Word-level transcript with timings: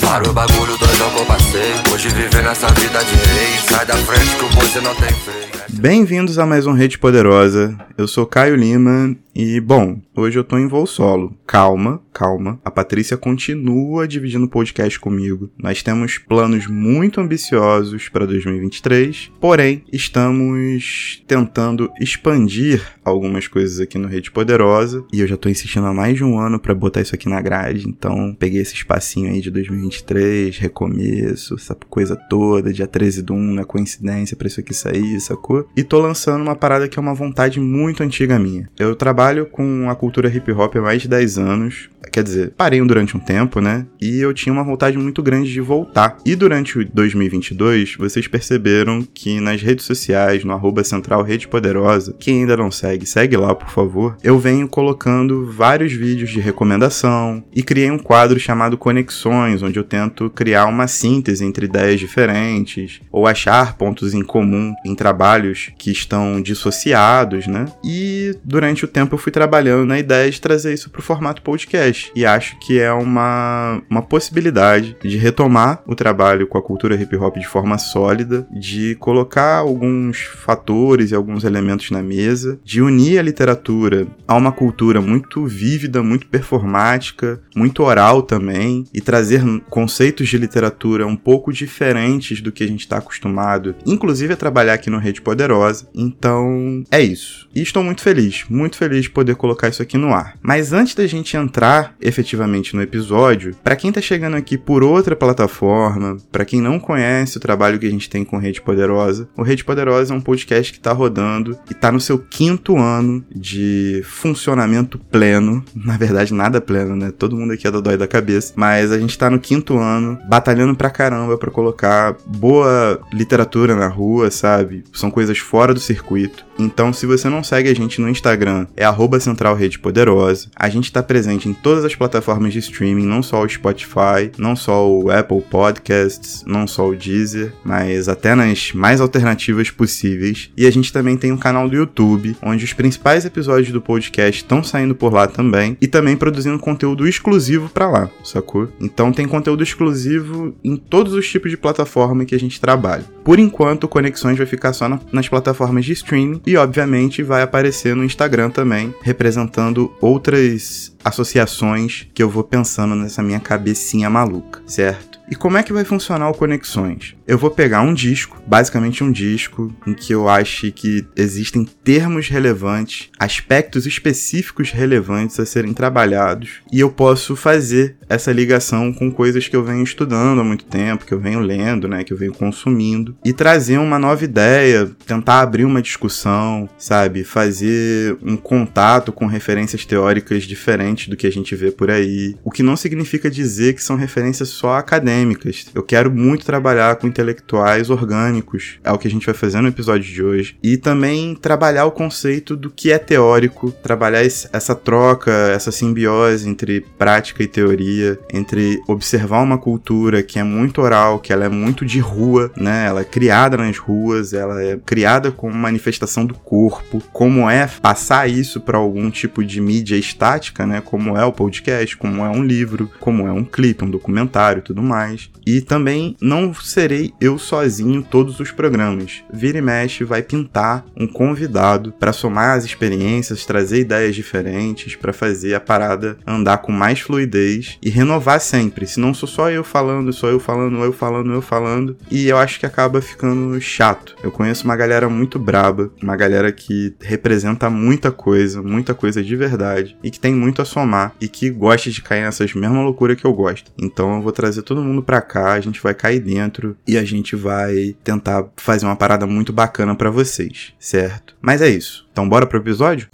Para 0.00 0.28
o 0.28 0.32
bagulho 0.32 0.78
doidão 0.78 1.10
que 1.10 1.18
eu 1.18 1.26
passei. 1.26 1.72
Hoje 1.92 2.08
viver 2.10 2.44
nessa 2.44 2.68
vida 2.68 3.04
de 3.04 3.14
rei. 3.16 3.58
Sai 3.68 3.84
da 3.84 3.96
frente 3.96 4.36
que 4.36 4.44
o 4.44 4.48
boi 4.50 4.82
não 4.82 4.94
tem 4.94 5.10
freio 5.10 5.44
Bem-vindos 5.70 6.38
a 6.38 6.46
mais 6.46 6.66
um 6.66 6.72
Rede 6.72 6.96
Poderosa. 6.96 7.76
Eu 7.96 8.08
sou 8.08 8.26
Caio 8.26 8.56
Lima 8.56 9.16
e, 9.32 9.60
bom, 9.60 10.00
hoje 10.16 10.36
eu 10.36 10.42
tô 10.42 10.58
em 10.58 10.66
voo 10.66 10.86
solo. 10.86 11.36
Calma, 11.46 12.00
calma. 12.12 12.60
A 12.64 12.70
Patrícia 12.70 13.16
continua 13.16 14.06
dividindo 14.06 14.46
o 14.46 14.48
podcast 14.48 14.98
comigo. 14.98 15.48
Nós 15.56 15.82
temos 15.82 16.18
planos 16.18 16.66
muito 16.66 17.20
ambiciosos 17.20 18.08
para 18.08 18.26
2023, 18.26 19.30
porém, 19.40 19.84
estamos 19.92 21.22
tentando 21.26 21.88
expandir 22.00 22.82
algumas 23.04 23.46
coisas 23.46 23.78
aqui 23.78 23.96
no 23.96 24.08
Rede 24.08 24.30
Poderosa 24.30 25.04
e 25.12 25.20
eu 25.20 25.26
já 25.26 25.36
tô 25.36 25.48
insistindo 25.48 25.86
há 25.86 25.94
mais 25.94 26.16
de 26.16 26.24
um 26.24 26.38
ano 26.38 26.58
para 26.58 26.74
botar 26.74 27.00
isso 27.00 27.14
aqui 27.14 27.28
na 27.28 27.40
grade, 27.40 27.88
então 27.88 28.34
peguei 28.38 28.60
esse 28.60 28.74
espacinho 28.74 29.30
aí 29.30 29.40
de 29.40 29.50
2023, 29.50 30.58
recomeço, 30.58 31.54
essa 31.54 31.76
coisa 31.88 32.16
toda, 32.28 32.72
dia 32.72 32.86
13 32.86 33.22
do 33.22 33.34
1, 33.34 33.54
na 33.54 33.64
coincidência 33.64 34.36
pra 34.36 34.46
isso 34.46 34.60
aqui 34.60 34.74
sair, 34.74 35.20
sacou? 35.20 35.68
E 35.76 35.84
tô 35.84 35.98
lançando 36.00 36.42
uma 36.42 36.56
parada 36.56 36.88
que 36.88 36.98
é 36.98 37.02
uma 37.02 37.14
vontade 37.14 37.60
muito 37.60 37.83
antiga 38.02 38.38
minha. 38.38 38.68
Eu 38.78 38.94
trabalho 38.94 39.46
com 39.46 39.88
a 39.90 39.94
cultura 39.94 40.28
hip 40.28 40.50
hop 40.52 40.76
há 40.76 40.80
mais 40.80 41.02
de 41.02 41.08
10 41.08 41.38
anos. 41.38 41.90
Quer 42.12 42.22
dizer, 42.22 42.52
parei 42.56 42.80
durante 42.84 43.16
um 43.16 43.20
tempo, 43.20 43.60
né? 43.60 43.86
E 44.00 44.20
eu 44.20 44.34
tinha 44.34 44.52
uma 44.52 44.64
vontade 44.64 44.98
muito 44.98 45.22
grande 45.22 45.52
de 45.52 45.60
voltar. 45.60 46.18
E 46.24 46.34
durante 46.34 46.78
o 46.78 46.84
2022, 46.84 47.96
vocês 47.96 48.26
perceberam 48.26 49.02
que 49.02 49.40
nas 49.40 49.62
redes 49.62 49.84
sociais, 49.84 50.44
no 50.44 50.52
arroba 50.52 50.84
central 50.84 51.22
Rede 51.22 51.48
Poderosa, 51.48 52.14
quem 52.18 52.40
ainda 52.40 52.56
não 52.56 52.70
segue, 52.70 53.06
segue 53.06 53.36
lá, 53.36 53.54
por 53.54 53.70
favor. 53.70 54.16
Eu 54.22 54.38
venho 54.38 54.68
colocando 54.68 55.46
vários 55.50 55.92
vídeos 55.92 56.30
de 56.30 56.40
recomendação 56.40 57.44
e 57.54 57.62
criei 57.62 57.90
um 57.90 57.98
quadro 57.98 58.38
chamado 58.38 58.76
Conexões, 58.76 59.62
onde 59.62 59.78
eu 59.78 59.84
tento 59.84 60.28
criar 60.30 60.66
uma 60.66 60.86
síntese 60.86 61.44
entre 61.44 61.66
ideias 61.66 62.00
diferentes 62.00 63.00
ou 63.10 63.26
achar 63.26 63.76
pontos 63.76 64.14
em 64.14 64.22
comum 64.22 64.74
em 64.84 64.94
trabalhos 64.94 65.72
que 65.78 65.90
estão 65.90 66.40
dissociados, 66.40 67.46
né? 67.46 67.66
E 67.84 68.36
durante 68.44 68.84
o 68.84 68.88
tempo 68.88 69.14
eu 69.14 69.18
fui 69.18 69.32
trabalhando 69.32 69.86
na 69.86 69.98
ideia 69.98 70.30
de 70.30 70.40
trazer 70.40 70.74
isso 70.74 70.90
para 70.90 71.00
o 71.00 71.02
formato 71.02 71.42
podcast. 71.42 71.93
E 72.14 72.24
acho 72.24 72.58
que 72.58 72.78
é 72.78 72.92
uma, 72.92 73.82
uma 73.88 74.02
possibilidade 74.02 74.96
de 75.02 75.16
retomar 75.16 75.82
o 75.86 75.94
trabalho 75.94 76.46
com 76.46 76.58
a 76.58 76.62
cultura 76.62 76.94
hip 76.94 77.16
hop 77.16 77.36
de 77.36 77.46
forma 77.46 77.78
sólida, 77.78 78.46
de 78.50 78.94
colocar 78.96 79.58
alguns 79.58 80.20
fatores 80.22 81.10
e 81.10 81.14
alguns 81.14 81.44
elementos 81.44 81.90
na 81.90 82.02
mesa, 82.02 82.58
de 82.64 82.80
unir 82.80 83.18
a 83.18 83.22
literatura 83.22 84.06
a 84.26 84.34
uma 84.34 84.52
cultura 84.52 85.00
muito 85.00 85.46
vívida, 85.46 86.02
muito 86.02 86.26
performática, 86.26 87.40
muito 87.54 87.82
oral 87.82 88.22
também, 88.22 88.84
e 88.92 89.00
trazer 89.00 89.42
conceitos 89.68 90.28
de 90.28 90.38
literatura 90.38 91.06
um 91.06 91.16
pouco 91.16 91.52
diferentes 91.52 92.40
do 92.40 92.52
que 92.52 92.64
a 92.64 92.66
gente 92.66 92.80
está 92.80 92.98
acostumado, 92.98 93.74
inclusive 93.86 94.32
a 94.32 94.36
trabalhar 94.36 94.74
aqui 94.74 94.90
no 94.90 94.98
Rede 94.98 95.20
Poderosa. 95.20 95.88
Então, 95.94 96.84
é 96.90 97.00
isso. 97.00 97.48
E 97.54 97.62
estou 97.62 97.82
muito 97.82 98.02
feliz, 98.02 98.44
muito 98.48 98.76
feliz 98.76 99.02
de 99.02 99.10
poder 99.10 99.36
colocar 99.36 99.68
isso 99.68 99.82
aqui 99.82 99.96
no 99.96 100.12
ar. 100.12 100.36
Mas 100.42 100.72
antes 100.72 100.94
da 100.94 101.06
gente 101.06 101.36
entrar 101.36 101.83
efetivamente 102.00 102.74
no 102.74 102.82
episódio, 102.82 103.54
para 103.62 103.76
quem 103.76 103.92
tá 103.92 104.00
chegando 104.00 104.36
aqui 104.36 104.56
por 104.56 104.82
outra 104.82 105.14
plataforma, 105.14 106.16
para 106.30 106.44
quem 106.44 106.60
não 106.60 106.78
conhece 106.78 107.36
o 107.36 107.40
trabalho 107.40 107.78
que 107.78 107.86
a 107.86 107.90
gente 107.90 108.10
tem 108.10 108.24
com 108.24 108.38
Rede 108.38 108.60
Poderosa, 108.60 109.28
o 109.36 109.42
Rede 109.42 109.64
Poderosa 109.64 110.12
é 110.12 110.16
um 110.16 110.20
podcast 110.20 110.72
que 110.72 110.80
tá 110.80 110.92
rodando 110.92 111.58
e 111.70 111.74
tá 111.74 111.90
no 111.90 112.00
seu 112.00 112.18
quinto 112.18 112.76
ano 112.76 113.24
de 113.34 114.02
funcionamento 114.04 114.98
pleno. 114.98 115.64
Na 115.74 115.96
verdade, 115.96 116.32
nada 116.32 116.60
pleno, 116.60 116.96
né? 116.96 117.10
Todo 117.10 117.36
mundo 117.36 117.52
aqui 117.52 117.66
é 117.66 117.70
dói 117.70 117.96
da 117.96 118.06
cabeça, 118.06 118.52
mas 118.56 118.92
a 118.92 118.98
gente 118.98 119.18
tá 119.18 119.28
no 119.28 119.38
quinto 119.38 119.78
ano, 119.78 120.18
batalhando 120.28 120.74
pra 120.74 120.90
caramba 120.90 121.36
para 121.36 121.50
colocar 121.50 122.16
boa 122.26 123.00
literatura 123.12 123.74
na 123.74 123.88
rua, 123.88 124.30
sabe? 124.30 124.84
São 124.92 125.10
coisas 125.10 125.38
fora 125.38 125.74
do 125.74 125.80
circuito. 125.80 126.44
Então, 126.58 126.92
se 126.92 127.06
você 127.06 127.28
não 127.28 127.42
segue 127.42 127.68
a 127.68 127.74
gente 127.74 128.00
no 128.00 128.08
Instagram, 128.08 128.66
é 128.76 128.84
arroba 128.84 129.20
Central 129.20 129.54
Rede 129.54 129.78
Poderosa. 129.78 130.48
A 130.54 130.68
gente 130.68 130.84
está 130.84 131.02
presente 131.02 131.48
em 131.48 131.54
todas 131.54 131.84
as 131.84 131.94
plataformas 131.94 132.52
de 132.52 132.58
streaming, 132.60 133.06
não 133.06 133.22
só 133.22 133.42
o 133.42 133.48
Spotify, 133.48 134.30
não 134.38 134.54
só 134.54 134.88
o 134.88 135.10
Apple 135.10 135.40
Podcasts, 135.42 136.44
não 136.46 136.66
só 136.66 136.88
o 136.88 136.96
Deezer, 136.96 137.52
mas 137.64 138.08
até 138.08 138.34
nas 138.34 138.72
mais 138.72 139.00
alternativas 139.00 139.70
possíveis. 139.70 140.50
E 140.56 140.66
a 140.66 140.70
gente 140.70 140.92
também 140.92 141.16
tem 141.16 141.32
um 141.32 141.36
canal 141.36 141.68
do 141.68 141.76
YouTube, 141.76 142.36
onde 142.42 142.64
os 142.64 142.72
principais 142.72 143.24
episódios 143.24 143.72
do 143.72 143.80
podcast 143.80 144.42
estão 144.42 144.62
saindo 144.62 144.94
por 144.94 145.12
lá 145.12 145.26
também, 145.26 145.76
e 145.80 145.86
também 145.86 146.16
produzindo 146.16 146.58
conteúdo 146.58 147.06
exclusivo 147.06 147.68
para 147.68 147.90
lá, 147.90 148.10
sacou? 148.22 148.68
Então 148.80 149.12
tem 149.12 149.26
conteúdo 149.26 149.62
exclusivo 149.62 150.54
em 150.62 150.76
todos 150.76 151.12
os 151.12 151.28
tipos 151.28 151.50
de 151.50 151.56
plataforma 151.56 152.24
que 152.24 152.34
a 152.34 152.40
gente 152.40 152.60
trabalha. 152.60 153.04
Por 153.24 153.38
enquanto, 153.38 153.88
Conexões 153.88 154.36
vai 154.36 154.46
ficar 154.46 154.72
só 154.72 154.88
na, 154.88 155.00
nas 155.10 155.28
plataformas 155.28 155.84
de 155.84 155.92
streaming 155.92 156.40
e, 156.46 156.56
obviamente, 156.56 157.22
vai 157.22 157.42
aparecer 157.42 157.94
no 157.96 158.04
Instagram 158.04 158.50
também, 158.50 158.94
representando 159.02 159.92
outras 160.00 160.93
associações 161.04 162.06
que 162.14 162.22
eu 162.22 162.30
vou 162.30 162.42
pensando 162.42 162.94
nessa 162.94 163.22
minha 163.22 163.40
cabecinha 163.40 164.08
maluca, 164.08 164.62
certo? 164.66 165.14
E 165.30 165.34
como 165.34 165.56
é 165.56 165.62
que 165.62 165.72
vai 165.72 165.84
funcionar 165.84 166.28
o 166.28 166.34
Conexões? 166.34 167.16
Eu 167.26 167.38
vou 167.38 167.50
pegar 167.50 167.80
um 167.80 167.94
disco, 167.94 168.42
basicamente 168.46 169.02
um 169.02 169.10
disco, 169.10 169.74
em 169.86 169.94
que 169.94 170.12
eu 170.12 170.28
acho 170.28 170.70
que 170.70 171.06
existem 171.16 171.64
termos 171.64 172.28
relevantes, 172.28 173.08
aspectos 173.18 173.86
específicos 173.86 174.70
relevantes 174.70 175.40
a 175.40 175.46
serem 175.46 175.72
trabalhados, 175.72 176.60
e 176.70 176.80
eu 176.80 176.90
posso 176.90 177.34
fazer 177.34 177.96
essa 178.06 178.30
ligação 178.30 178.92
com 178.92 179.10
coisas 179.10 179.48
que 179.48 179.56
eu 179.56 179.64
venho 179.64 179.82
estudando 179.82 180.42
há 180.42 180.44
muito 180.44 180.66
tempo, 180.66 181.06
que 181.06 181.14
eu 181.14 181.20
venho 181.20 181.40
lendo, 181.40 181.88
né, 181.88 182.04
que 182.04 182.12
eu 182.12 182.18
venho 182.18 182.34
consumindo, 182.34 183.16
e 183.24 183.32
trazer 183.32 183.78
uma 183.78 183.98
nova 183.98 184.22
ideia, 184.22 184.90
tentar 185.06 185.40
abrir 185.40 185.64
uma 185.64 185.80
discussão, 185.80 186.68
sabe, 186.76 187.24
fazer 187.24 188.18
um 188.22 188.36
contato 188.36 189.10
com 189.10 189.26
referências 189.26 189.86
teóricas 189.86 190.42
diferentes 190.42 190.93
do 191.08 191.16
que 191.16 191.26
a 191.26 191.32
gente 191.32 191.54
vê 191.54 191.70
por 191.70 191.90
aí, 191.90 192.36
o 192.44 192.50
que 192.50 192.62
não 192.62 192.76
significa 192.76 193.30
dizer 193.30 193.74
que 193.74 193.82
são 193.82 193.96
referências 193.96 194.48
só 194.48 194.76
acadêmicas. 194.76 195.66
Eu 195.74 195.82
quero 195.82 196.10
muito 196.10 196.46
trabalhar 196.46 196.96
com 196.96 197.06
intelectuais 197.06 197.90
orgânicos, 197.90 198.78
é 198.82 198.92
o 198.92 198.98
que 198.98 199.08
a 199.08 199.10
gente 199.10 199.26
vai 199.26 199.34
fazer 199.34 199.60
no 199.60 199.68
episódio 199.68 200.12
de 200.12 200.22
hoje, 200.22 200.56
e 200.62 200.76
também 200.76 201.34
trabalhar 201.34 201.84
o 201.84 201.92
conceito 201.92 202.56
do 202.56 202.70
que 202.70 202.90
é 202.90 202.98
teórico, 202.98 203.70
trabalhar 203.82 204.22
essa 204.24 204.74
troca, 204.74 205.32
essa 205.54 205.72
simbiose 205.72 206.48
entre 206.48 206.80
prática 206.98 207.42
e 207.42 207.46
teoria, 207.46 208.18
entre 208.32 208.80
observar 208.86 209.42
uma 209.42 209.58
cultura 209.58 210.22
que 210.22 210.38
é 210.38 210.44
muito 210.44 210.80
oral, 210.80 211.18
que 211.18 211.32
ela 211.32 211.44
é 211.44 211.48
muito 211.48 211.84
de 211.84 211.98
rua, 211.98 212.50
né? 212.56 212.86
Ela 212.86 213.00
é 213.00 213.04
criada 213.04 213.56
nas 213.56 213.78
ruas, 213.78 214.32
ela 214.32 214.62
é 214.62 214.78
criada 214.84 215.30
como 215.30 215.54
manifestação 215.54 216.24
do 216.24 216.34
corpo, 216.34 217.02
como 217.12 217.48
é 217.48 217.66
passar 217.66 218.28
isso 218.28 218.60
para 218.60 218.78
algum 218.78 219.10
tipo 219.10 219.44
de 219.44 219.60
mídia 219.60 219.96
estática, 219.96 220.66
né? 220.66 220.80
Como 220.84 221.16
é 221.16 221.24
o 221.24 221.32
podcast, 221.32 221.96
como 221.96 222.24
é 222.24 222.28
um 222.28 222.42
livro, 222.42 222.90
como 223.00 223.26
é 223.26 223.32
um 223.32 223.44
clipe, 223.44 223.84
um 223.84 223.90
documentário, 223.90 224.62
tudo 224.62 224.82
mais. 224.82 225.30
E 225.46 225.60
também 225.60 226.16
não 226.20 226.54
serei 226.54 227.12
eu 227.20 227.38
sozinho 227.38 228.02
todos 228.02 228.40
os 228.40 228.50
programas. 228.50 229.22
Vira 229.32 229.58
e 229.58 229.62
mexe 229.62 230.04
vai 230.04 230.22
pintar 230.22 230.84
um 230.96 231.06
convidado 231.06 231.92
para 231.92 232.12
somar 232.12 232.56
as 232.56 232.64
experiências, 232.64 233.44
trazer 233.44 233.80
ideias 233.80 234.14
diferentes, 234.14 234.96
para 234.96 235.12
fazer 235.12 235.54
a 235.54 235.60
parada 235.60 236.16
andar 236.26 236.58
com 236.58 236.72
mais 236.72 237.00
fluidez 237.00 237.78
e 237.82 237.90
renovar 237.90 238.40
sempre. 238.40 238.86
Se 238.86 239.00
não 239.00 239.14
sou 239.14 239.28
só 239.28 239.50
eu 239.50 239.64
falando, 239.64 240.12
só 240.12 240.28
eu 240.28 240.40
falando, 240.40 240.82
eu 240.82 240.92
falando, 240.92 241.32
eu 241.32 241.42
falando, 241.42 241.96
e 242.10 242.26
eu 242.26 242.38
acho 242.38 242.58
que 242.60 242.66
acaba 242.66 243.00
ficando 243.00 243.60
chato. 243.60 244.16
Eu 244.22 244.30
conheço 244.30 244.64
uma 244.64 244.76
galera 244.76 245.08
muito 245.08 245.38
braba, 245.38 245.90
uma 246.02 246.16
galera 246.16 246.52
que 246.52 246.94
representa 247.00 247.68
muita 247.70 248.10
coisa, 248.10 248.62
muita 248.62 248.94
coisa 248.94 249.22
de 249.22 249.36
verdade 249.36 249.96
e 250.02 250.10
que 250.10 250.20
tem 250.20 250.34
muito 250.34 250.62
a 250.62 250.64
somar 250.74 251.14
e 251.20 251.28
que 251.28 251.48
gosta 251.48 251.90
de 251.90 252.02
cair 252.02 252.22
nessas 252.22 252.52
mesmas 252.52 252.84
loucuras 252.84 253.18
que 253.18 253.24
eu 253.24 253.32
gosto. 253.32 253.70
Então 253.78 254.16
eu 254.16 254.22
vou 254.22 254.32
trazer 254.32 254.62
todo 254.62 254.82
mundo 254.82 255.02
pra 255.02 255.22
cá, 255.22 255.52
a 255.52 255.60
gente 255.60 255.80
vai 255.80 255.94
cair 255.94 256.20
dentro 256.20 256.76
e 256.86 256.98
a 256.98 257.04
gente 257.04 257.36
vai 257.36 257.94
tentar 258.02 258.46
fazer 258.56 258.84
uma 258.84 258.96
parada 258.96 259.26
muito 259.26 259.52
bacana 259.52 259.94
para 259.94 260.10
vocês, 260.10 260.72
certo? 260.78 261.36
Mas 261.40 261.62
é 261.62 261.68
isso. 261.68 262.06
Então 262.12 262.28
bora 262.28 262.46
pro 262.46 262.58
episódio? 262.58 263.08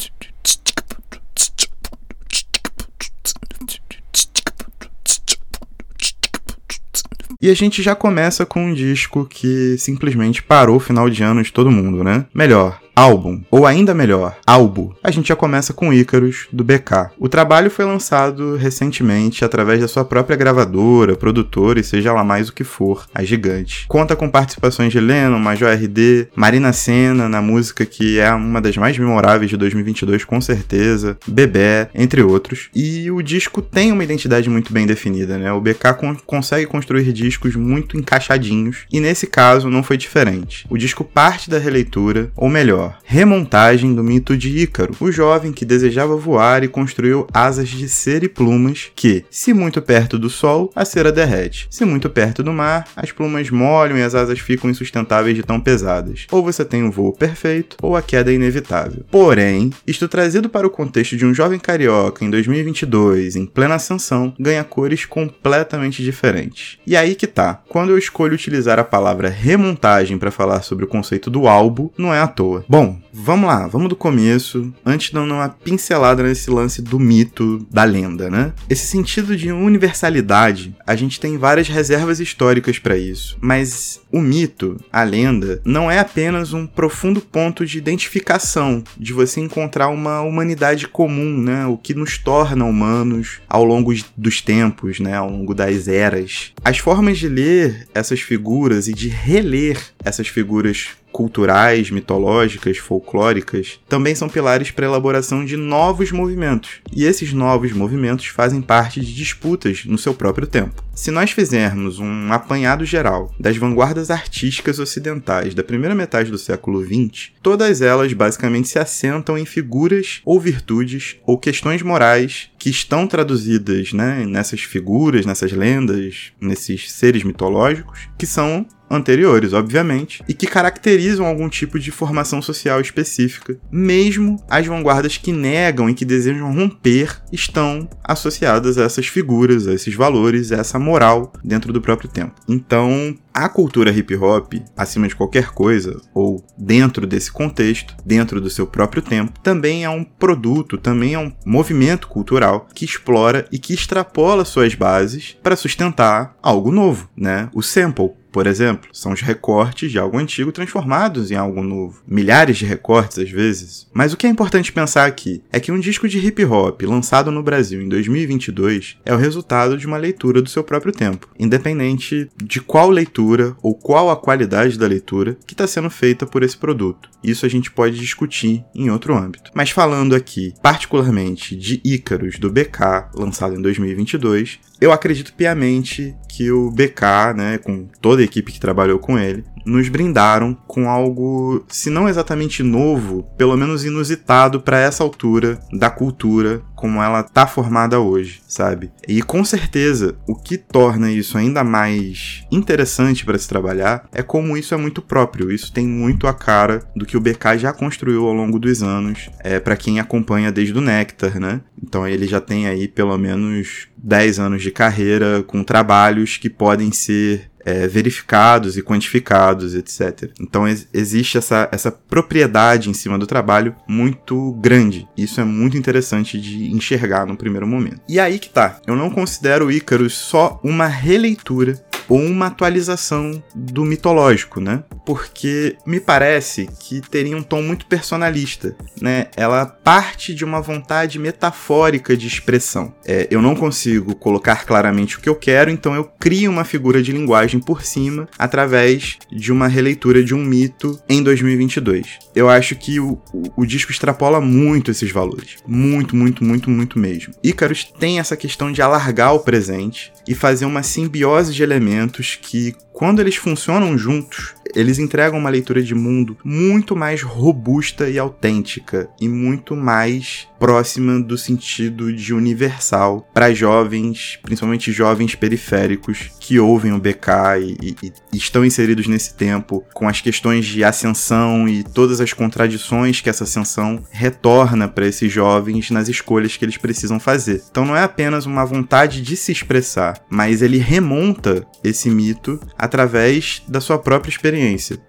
E 7.42 7.48
a 7.48 7.54
gente 7.54 7.82
já 7.82 7.94
começa 7.94 8.44
com 8.44 8.66
um 8.66 8.74
disco 8.74 9.24
que 9.24 9.76
simplesmente 9.78 10.42
parou 10.42 10.76
o 10.76 10.80
final 10.80 11.08
de 11.08 11.22
ano 11.22 11.42
de 11.42 11.50
todo 11.50 11.70
mundo, 11.70 12.04
né? 12.04 12.26
Melhor, 12.34 12.78
álbum, 13.00 13.40
ou 13.50 13.66
ainda 13.66 13.94
melhor, 13.94 14.36
álbum. 14.46 14.90
A 15.02 15.10
gente 15.10 15.28
já 15.28 15.36
começa 15.36 15.72
com 15.72 15.92
Ícaros, 15.92 16.48
do 16.52 16.62
BK. 16.62 17.12
O 17.18 17.30
trabalho 17.30 17.70
foi 17.70 17.86
lançado 17.86 18.56
recentemente 18.56 19.42
através 19.42 19.80
da 19.80 19.88
sua 19.88 20.04
própria 20.04 20.36
gravadora, 20.36 21.16
produtora 21.16 21.80
e 21.80 21.84
seja 21.84 22.12
lá 22.12 22.22
mais 22.22 22.50
o 22.50 22.52
que 22.52 22.62
for, 22.62 23.06
a 23.14 23.24
Gigante. 23.24 23.86
Conta 23.88 24.14
com 24.14 24.28
participações 24.28 24.92
de 24.92 25.00
Lennon, 25.00 25.38
Major 25.38 25.70
RD, 25.70 26.28
Marina 26.36 26.74
Senna 26.74 27.26
na 27.26 27.40
música 27.40 27.86
que 27.86 28.18
é 28.18 28.30
uma 28.34 28.60
das 28.60 28.76
mais 28.76 28.98
memoráveis 28.98 29.48
de 29.48 29.56
2022 29.56 30.24
com 30.24 30.38
certeza, 30.40 31.16
Bebé, 31.26 31.88
entre 31.94 32.22
outros. 32.22 32.68
E 32.74 33.10
o 33.10 33.22
disco 33.22 33.62
tem 33.62 33.92
uma 33.92 34.04
identidade 34.04 34.50
muito 34.50 34.74
bem 34.74 34.86
definida, 34.86 35.38
né? 35.38 35.50
O 35.52 35.60
BK 35.60 35.94
con 35.98 36.16
consegue 36.26 36.66
construir 36.66 37.12
discos 37.12 37.56
muito 37.56 37.96
encaixadinhos 37.96 38.84
e 38.92 39.00
nesse 39.00 39.26
caso 39.26 39.70
não 39.70 39.82
foi 39.82 39.96
diferente. 39.96 40.66
O 40.68 40.76
disco 40.76 41.02
parte 41.02 41.48
da 41.48 41.58
releitura, 41.58 42.30
ou 42.36 42.48
melhor, 42.48 42.89
remontagem 43.04 43.94
do 43.94 44.02
mito 44.02 44.36
de 44.36 44.48
Ícaro, 44.58 44.94
o 45.00 45.10
jovem 45.10 45.52
que 45.52 45.64
desejava 45.64 46.16
voar 46.16 46.62
e 46.64 46.68
construiu 46.68 47.26
asas 47.32 47.68
de 47.68 47.88
cera 47.88 48.24
e 48.24 48.28
plumas 48.28 48.90
que, 48.94 49.24
se 49.30 49.52
muito 49.52 49.80
perto 49.82 50.18
do 50.18 50.30
sol, 50.30 50.70
a 50.74 50.84
cera 50.84 51.12
derrete. 51.12 51.66
Se 51.70 51.84
muito 51.84 52.08
perto 52.08 52.42
do 52.42 52.52
mar, 52.52 52.86
as 52.96 53.12
plumas 53.12 53.50
molham 53.50 53.98
e 53.98 54.02
as 54.02 54.14
asas 54.14 54.38
ficam 54.38 54.70
insustentáveis 54.70 55.36
de 55.36 55.42
tão 55.42 55.60
pesadas. 55.60 56.26
Ou 56.30 56.42
você 56.42 56.64
tem 56.64 56.82
um 56.82 56.90
voo 56.90 57.12
perfeito, 57.12 57.76
ou 57.82 57.96
a 57.96 58.02
queda 58.02 58.30
é 58.30 58.34
inevitável. 58.34 59.04
Porém, 59.10 59.70
isto 59.86 60.08
trazido 60.08 60.48
para 60.48 60.66
o 60.66 60.70
contexto 60.70 61.16
de 61.16 61.26
um 61.26 61.34
jovem 61.34 61.58
carioca 61.58 62.24
em 62.24 62.30
2022, 62.30 63.36
em 63.36 63.46
plena 63.46 63.74
ascensão, 63.76 64.34
ganha 64.38 64.64
cores 64.64 65.04
completamente 65.04 66.02
diferentes. 66.02 66.78
E 66.86 66.96
aí 66.96 67.14
que 67.14 67.26
tá. 67.26 67.62
Quando 67.68 67.90
eu 67.90 67.98
escolho 67.98 68.34
utilizar 68.34 68.78
a 68.78 68.84
palavra 68.84 69.28
remontagem 69.28 70.18
para 70.18 70.30
falar 70.30 70.62
sobre 70.62 70.84
o 70.84 70.88
conceito 70.88 71.30
do 71.30 71.46
álbum, 71.46 71.90
não 71.96 72.12
é 72.12 72.20
à 72.20 72.26
toa. 72.26 72.64
Bom, 72.68 72.79
vamos 73.12 73.46
lá, 73.46 73.66
vamos 73.66 73.88
do 73.88 73.96
começo, 73.96 74.72
antes 74.84 75.12
dando 75.12 75.34
uma 75.34 75.48
pincelada 75.48 76.22
nesse 76.22 76.50
lance 76.50 76.80
do 76.80 76.98
mito, 76.98 77.66
da 77.70 77.84
lenda, 77.84 78.30
né? 78.30 78.52
Esse 78.68 78.86
sentido 78.86 79.36
de 79.36 79.50
universalidade, 79.52 80.74
a 80.86 80.96
gente 80.96 81.20
tem 81.20 81.36
várias 81.36 81.68
reservas 81.68 82.20
históricas 82.20 82.78
para 82.78 82.96
isso, 82.96 83.36
mas 83.40 84.00
o 84.12 84.20
mito, 84.20 84.76
a 84.92 85.02
lenda, 85.02 85.60
não 85.64 85.90
é 85.90 85.98
apenas 85.98 86.52
um 86.52 86.66
profundo 86.66 87.20
ponto 87.20 87.66
de 87.66 87.78
identificação, 87.78 88.82
de 88.96 89.12
você 89.12 89.40
encontrar 89.40 89.88
uma 89.88 90.20
humanidade 90.22 90.88
comum, 90.88 91.40
né? 91.40 91.66
O 91.66 91.76
que 91.76 91.94
nos 91.94 92.18
torna 92.18 92.64
humanos 92.64 93.40
ao 93.48 93.64
longo 93.64 93.92
dos 94.16 94.40
tempos, 94.40 95.00
né? 95.00 95.14
Ao 95.14 95.28
longo 95.28 95.54
das 95.54 95.88
eras. 95.88 96.52
As 96.64 96.78
formas 96.78 97.18
de 97.18 97.28
ler 97.28 97.88
essas 97.94 98.20
figuras 98.20 98.88
e 98.88 98.92
de 98.92 99.08
reler 99.08 99.78
essas 100.04 100.28
figuras 100.28 100.88
culturais, 101.12 101.90
mitológicas, 101.90 102.78
folclóricas, 102.78 103.80
também 103.88 104.14
são 104.14 104.28
pilares 104.28 104.70
para 104.70 104.86
a 104.86 104.88
elaboração 104.88 105.44
de 105.44 105.56
novos 105.56 106.12
movimentos. 106.12 106.80
E 106.92 107.04
esses 107.04 107.32
novos 107.32 107.72
movimentos 107.72 108.26
fazem 108.26 108.60
parte 108.60 109.00
de 109.00 109.14
disputas 109.14 109.84
no 109.84 109.98
seu 109.98 110.14
próprio 110.14 110.46
tempo. 110.46 110.82
Se 110.94 111.10
nós 111.10 111.30
fizermos 111.30 111.98
um 111.98 112.32
apanhado 112.32 112.84
geral 112.84 113.34
das 113.40 113.56
vanguardas 113.56 114.10
artísticas 114.10 114.78
ocidentais 114.78 115.54
da 115.54 115.62
primeira 115.62 115.94
metade 115.94 116.30
do 116.30 116.36
século 116.36 116.84
XX, 116.84 117.30
todas 117.42 117.80
elas 117.80 118.12
basicamente 118.12 118.68
se 118.68 118.78
assentam 118.78 119.38
em 119.38 119.46
figuras 119.46 120.20
ou 120.26 120.38
virtudes 120.38 121.16
ou 121.24 121.38
questões 121.38 121.80
morais 121.80 122.50
que 122.58 122.68
estão 122.68 123.06
traduzidas 123.06 123.94
né, 123.94 124.26
nessas 124.26 124.60
figuras, 124.60 125.24
nessas 125.24 125.52
lendas, 125.52 126.32
nesses 126.38 126.92
seres 126.92 127.22
mitológicos, 127.22 128.08
que 128.18 128.26
são 128.26 128.66
anteriores, 128.90 129.52
obviamente, 129.52 130.22
e 130.28 130.34
que 130.34 130.46
caracterizam 130.46 131.24
algum 131.24 131.48
tipo 131.48 131.78
de 131.78 131.90
formação 131.90 132.42
social 132.42 132.80
específica. 132.80 133.56
Mesmo 133.70 134.42
as 134.48 134.66
vanguardas 134.66 135.16
que 135.16 135.32
negam 135.32 135.88
e 135.88 135.94
que 135.94 136.04
desejam 136.04 136.52
romper 136.52 137.22
estão 137.32 137.88
associadas 138.02 138.76
a 138.78 138.84
essas 138.84 139.06
figuras, 139.06 139.68
a 139.68 139.74
esses 139.74 139.94
valores, 139.94 140.50
a 140.50 140.56
essa 140.56 140.78
moral 140.78 141.32
dentro 141.44 141.72
do 141.72 141.80
próprio 141.80 142.08
tempo. 142.08 142.34
Então, 142.48 143.16
a 143.32 143.48
cultura 143.48 143.90
hip 143.90 144.14
hop, 144.16 144.54
acima 144.76 145.06
de 145.06 145.14
qualquer 145.14 145.50
coisa, 145.50 146.00
ou 146.12 146.44
dentro 146.58 147.06
desse 147.06 147.30
contexto, 147.30 147.96
dentro 148.04 148.40
do 148.40 148.50
seu 148.50 148.66
próprio 148.66 149.00
tempo, 149.00 149.38
também 149.40 149.84
é 149.84 149.90
um 149.90 150.02
produto, 150.02 150.76
também 150.76 151.14
é 151.14 151.18
um 151.18 151.32
movimento 151.46 152.08
cultural 152.08 152.66
que 152.74 152.84
explora 152.84 153.46
e 153.52 153.58
que 153.58 153.72
extrapola 153.72 154.44
suas 154.44 154.74
bases 154.74 155.36
para 155.42 155.56
sustentar 155.56 156.36
algo 156.42 156.72
novo, 156.72 157.08
né? 157.16 157.48
O 157.54 157.62
sample, 157.62 158.10
por 158.32 158.46
exemplo, 158.46 158.88
são 158.92 159.12
os 159.12 159.20
recortes 159.20 159.90
de 159.90 159.98
algo 159.98 160.18
antigo 160.18 160.52
transformados 160.52 161.30
em 161.30 161.36
algo 161.36 161.62
novo. 161.62 162.02
Milhares 162.06 162.58
de 162.58 162.64
recortes 162.64 163.18
às 163.18 163.30
vezes. 163.30 163.88
Mas 163.92 164.12
o 164.12 164.16
que 164.16 164.26
é 164.26 164.30
importante 164.30 164.72
pensar 164.72 165.06
aqui 165.06 165.42
é 165.52 165.60
que 165.60 165.72
um 165.72 165.80
disco 165.80 166.08
de 166.08 166.18
hip 166.18 166.44
hop 166.44 166.82
lançado 166.82 167.30
no 167.30 167.42
Brasil 167.42 167.80
em 167.80 167.88
2022 167.88 168.98
é 169.04 169.14
o 169.14 169.18
resultado 169.18 169.76
de 169.76 169.86
uma 169.86 169.96
leitura 169.96 170.40
do 170.40 170.48
seu 170.48 170.62
próprio 170.62 170.92
tempo, 170.92 171.28
independente 171.38 172.28
de 172.42 172.60
qual 172.60 172.90
leitura 172.90 173.56
ou 173.62 173.74
qual 173.74 174.10
a 174.10 174.16
qualidade 174.16 174.78
da 174.78 174.86
leitura 174.86 175.36
que 175.46 175.54
está 175.54 175.66
sendo 175.66 175.90
feita 175.90 176.26
por 176.26 176.42
esse 176.42 176.56
produto. 176.56 177.10
Isso 177.22 177.44
a 177.44 177.48
gente 177.48 177.70
pode 177.70 177.98
discutir 177.98 178.64
em 178.74 178.90
outro 178.90 179.16
âmbito. 179.16 179.50
Mas 179.54 179.70
falando 179.70 180.14
aqui 180.14 180.54
particularmente 180.62 181.56
de 181.56 181.80
Ícaros 181.84 182.38
do 182.38 182.50
BK, 182.50 183.10
lançado 183.14 183.54
em 183.54 183.62
2022, 183.62 184.58
eu 184.80 184.92
acredito 184.92 185.34
piamente 185.34 186.14
que 186.30 186.50
o 186.50 186.70
BK, 186.70 187.34
né, 187.36 187.58
com 187.58 187.86
toda 188.00 188.22
a 188.22 188.24
equipe 188.24 188.52
que 188.52 188.60
trabalhou 188.60 188.98
com 188.98 189.18
ele, 189.18 189.44
nos 189.64 189.88
brindaram 189.88 190.54
com 190.66 190.88
algo, 190.88 191.64
se 191.68 191.90
não 191.90 192.08
exatamente 192.08 192.62
novo, 192.62 193.24
pelo 193.36 193.56
menos 193.56 193.84
inusitado 193.84 194.60
para 194.60 194.78
essa 194.78 195.02
altura 195.02 195.60
da 195.72 195.90
cultura 195.90 196.62
como 196.80 197.02
ela 197.02 197.22
tá 197.22 197.46
formada 197.46 198.00
hoje, 198.00 198.40
sabe? 198.48 198.90
E 199.06 199.20
com 199.20 199.44
certeza, 199.44 200.16
o 200.26 200.34
que 200.34 200.56
torna 200.56 201.12
isso 201.12 201.36
ainda 201.36 201.62
mais 201.62 202.42
interessante 202.50 203.22
para 203.22 203.36
se 203.36 203.46
trabalhar 203.46 204.08
é 204.12 204.22
como 204.22 204.56
isso 204.56 204.72
é 204.72 204.78
muito 204.78 205.02
próprio. 205.02 205.52
Isso 205.52 205.70
tem 205.74 205.86
muito 205.86 206.26
a 206.26 206.32
cara 206.32 206.82
do 206.96 207.04
que 207.04 207.18
o 207.18 207.20
BK 207.20 207.58
já 207.58 207.72
construiu 207.72 208.26
ao 208.26 208.32
longo 208.32 208.58
dos 208.58 208.82
anos, 208.82 209.28
é 209.40 209.60
para 209.60 209.76
quem 209.76 210.00
acompanha 210.00 210.50
desde 210.50 210.76
o 210.76 210.80
Nectar, 210.80 211.38
né? 211.38 211.60
Então 211.82 212.08
ele 212.08 212.26
já 212.26 212.40
tem 212.40 212.66
aí 212.66 212.88
pelo 212.88 213.16
menos 213.18 213.88
10 213.98 214.38
anos 214.38 214.62
de 214.62 214.70
carreira 214.70 215.42
com 215.42 215.62
trabalhos 215.62 216.38
que 216.38 216.48
podem 216.48 216.90
ser 216.92 217.49
é, 217.64 217.86
verificados 217.86 218.76
e 218.76 218.82
quantificados, 218.82 219.74
etc. 219.74 220.30
Então 220.40 220.66
ex 220.66 220.88
existe 220.92 221.38
essa, 221.38 221.68
essa 221.72 221.90
propriedade 221.90 222.90
em 222.90 222.94
cima 222.94 223.18
do 223.18 223.26
trabalho 223.26 223.74
muito 223.86 224.52
grande. 224.60 225.08
Isso 225.16 225.40
é 225.40 225.44
muito 225.44 225.76
interessante 225.76 226.40
de 226.40 226.70
enxergar 226.70 227.26
no 227.26 227.36
primeiro 227.36 227.66
momento. 227.66 228.00
E 228.08 228.18
aí 228.18 228.38
que 228.38 228.48
tá. 228.48 228.80
Eu 228.86 228.96
não 228.96 229.10
considero 229.10 229.66
o 229.66 229.72
Icarus 229.72 230.14
só 230.14 230.60
uma 230.62 230.86
releitura 230.86 231.82
uma 232.10 232.46
atualização 232.46 233.42
do 233.54 233.84
mitológico, 233.84 234.60
né? 234.60 234.82
Porque 235.06 235.76
me 235.86 236.00
parece 236.00 236.68
que 236.80 237.00
teria 237.00 237.36
um 237.36 237.42
tom 237.42 237.62
muito 237.62 237.86
personalista, 237.86 238.74
né? 239.00 239.28
Ela 239.36 239.64
parte 239.64 240.34
de 240.34 240.44
uma 240.44 240.60
vontade 240.60 241.18
metafórica 241.18 242.16
de 242.16 242.26
expressão. 242.26 242.92
É, 243.06 243.28
eu 243.30 243.40
não 243.40 243.54
consigo 243.54 244.14
colocar 244.16 244.66
claramente 244.66 245.16
o 245.16 245.20
que 245.20 245.28
eu 245.28 245.36
quero, 245.36 245.70
então 245.70 245.94
eu 245.94 246.04
crio 246.04 246.50
uma 246.50 246.64
figura 246.64 247.02
de 247.02 247.12
linguagem 247.12 247.60
por 247.60 247.82
cima 247.82 248.28
através 248.38 249.18
de 249.30 249.52
uma 249.52 249.68
releitura 249.68 250.22
de 250.22 250.34
um 250.34 250.44
mito 250.44 251.00
em 251.08 251.22
2022. 251.22 252.18
Eu 252.34 252.48
acho 252.48 252.74
que 252.74 252.98
o, 252.98 253.20
o, 253.32 253.62
o 253.62 253.66
disco 253.66 253.92
extrapola 253.92 254.40
muito 254.40 254.90
esses 254.90 255.10
valores. 255.10 255.56
Muito, 255.66 256.16
muito, 256.16 256.44
muito, 256.44 256.70
muito 256.70 256.98
mesmo. 256.98 257.32
Icarus 257.42 257.84
tem 257.84 258.18
essa 258.18 258.36
questão 258.36 258.72
de 258.72 258.82
alargar 258.82 259.34
o 259.34 259.40
presente 259.40 260.12
e 260.26 260.34
fazer 260.34 260.64
uma 260.64 260.82
simbiose 260.82 261.52
de 261.52 261.62
elementos 261.62 261.99
que, 262.36 262.74
quando 262.92 263.20
eles 263.20 263.36
funcionam 263.36 263.96
juntos, 263.98 264.54
eles 264.74 264.98
entregam 264.98 265.38
uma 265.38 265.50
leitura 265.50 265.82
de 265.82 265.94
mundo 265.94 266.36
muito 266.44 266.96
mais 266.96 267.22
robusta 267.22 268.08
e 268.08 268.18
autêntica 268.18 269.08
e 269.20 269.28
muito 269.28 269.76
mais 269.76 270.48
próxima 270.58 271.18
do 271.18 271.38
sentido 271.38 272.12
de 272.12 272.34
universal 272.34 273.26
para 273.32 273.54
jovens, 273.54 274.38
principalmente 274.42 274.92
jovens 274.92 275.34
periféricos 275.34 276.30
que 276.38 276.58
ouvem 276.58 276.92
o 276.92 276.98
BK 276.98 277.30
e, 277.62 277.96
e, 278.02 278.12
e, 278.32 278.36
estão 278.36 278.64
inseridos 278.64 279.06
nesse 279.06 279.34
tempo 279.34 279.82
com 279.94 280.06
as 280.06 280.20
questões 280.20 280.66
de 280.66 280.84
ascensão 280.84 281.66
e 281.66 281.82
todas 281.82 282.20
as 282.20 282.34
contradições 282.34 283.22
que 283.22 283.30
essa 283.30 283.44
ascensão 283.44 284.04
retorna 284.10 284.86
para 284.86 285.06
esses 285.06 285.32
jovens 285.32 285.90
nas 285.90 286.08
escolhas 286.08 286.56
que 286.56 286.64
eles 286.64 286.76
precisam 286.76 287.18
fazer. 287.18 287.62
Então 287.70 287.86
não 287.86 287.96
é 287.96 288.02
apenas 288.02 288.44
uma 288.44 288.64
vontade 288.64 289.22
de 289.22 289.36
se 289.36 289.50
expressar, 289.52 290.20
mas 290.28 290.60
ele 290.60 290.76
remonta 290.78 291.66
esse 291.82 292.10
mito 292.10 292.60
através 292.76 293.62
da 293.66 293.80
sua 293.80 293.98
própria 293.98 294.30
experiência. 294.30 294.59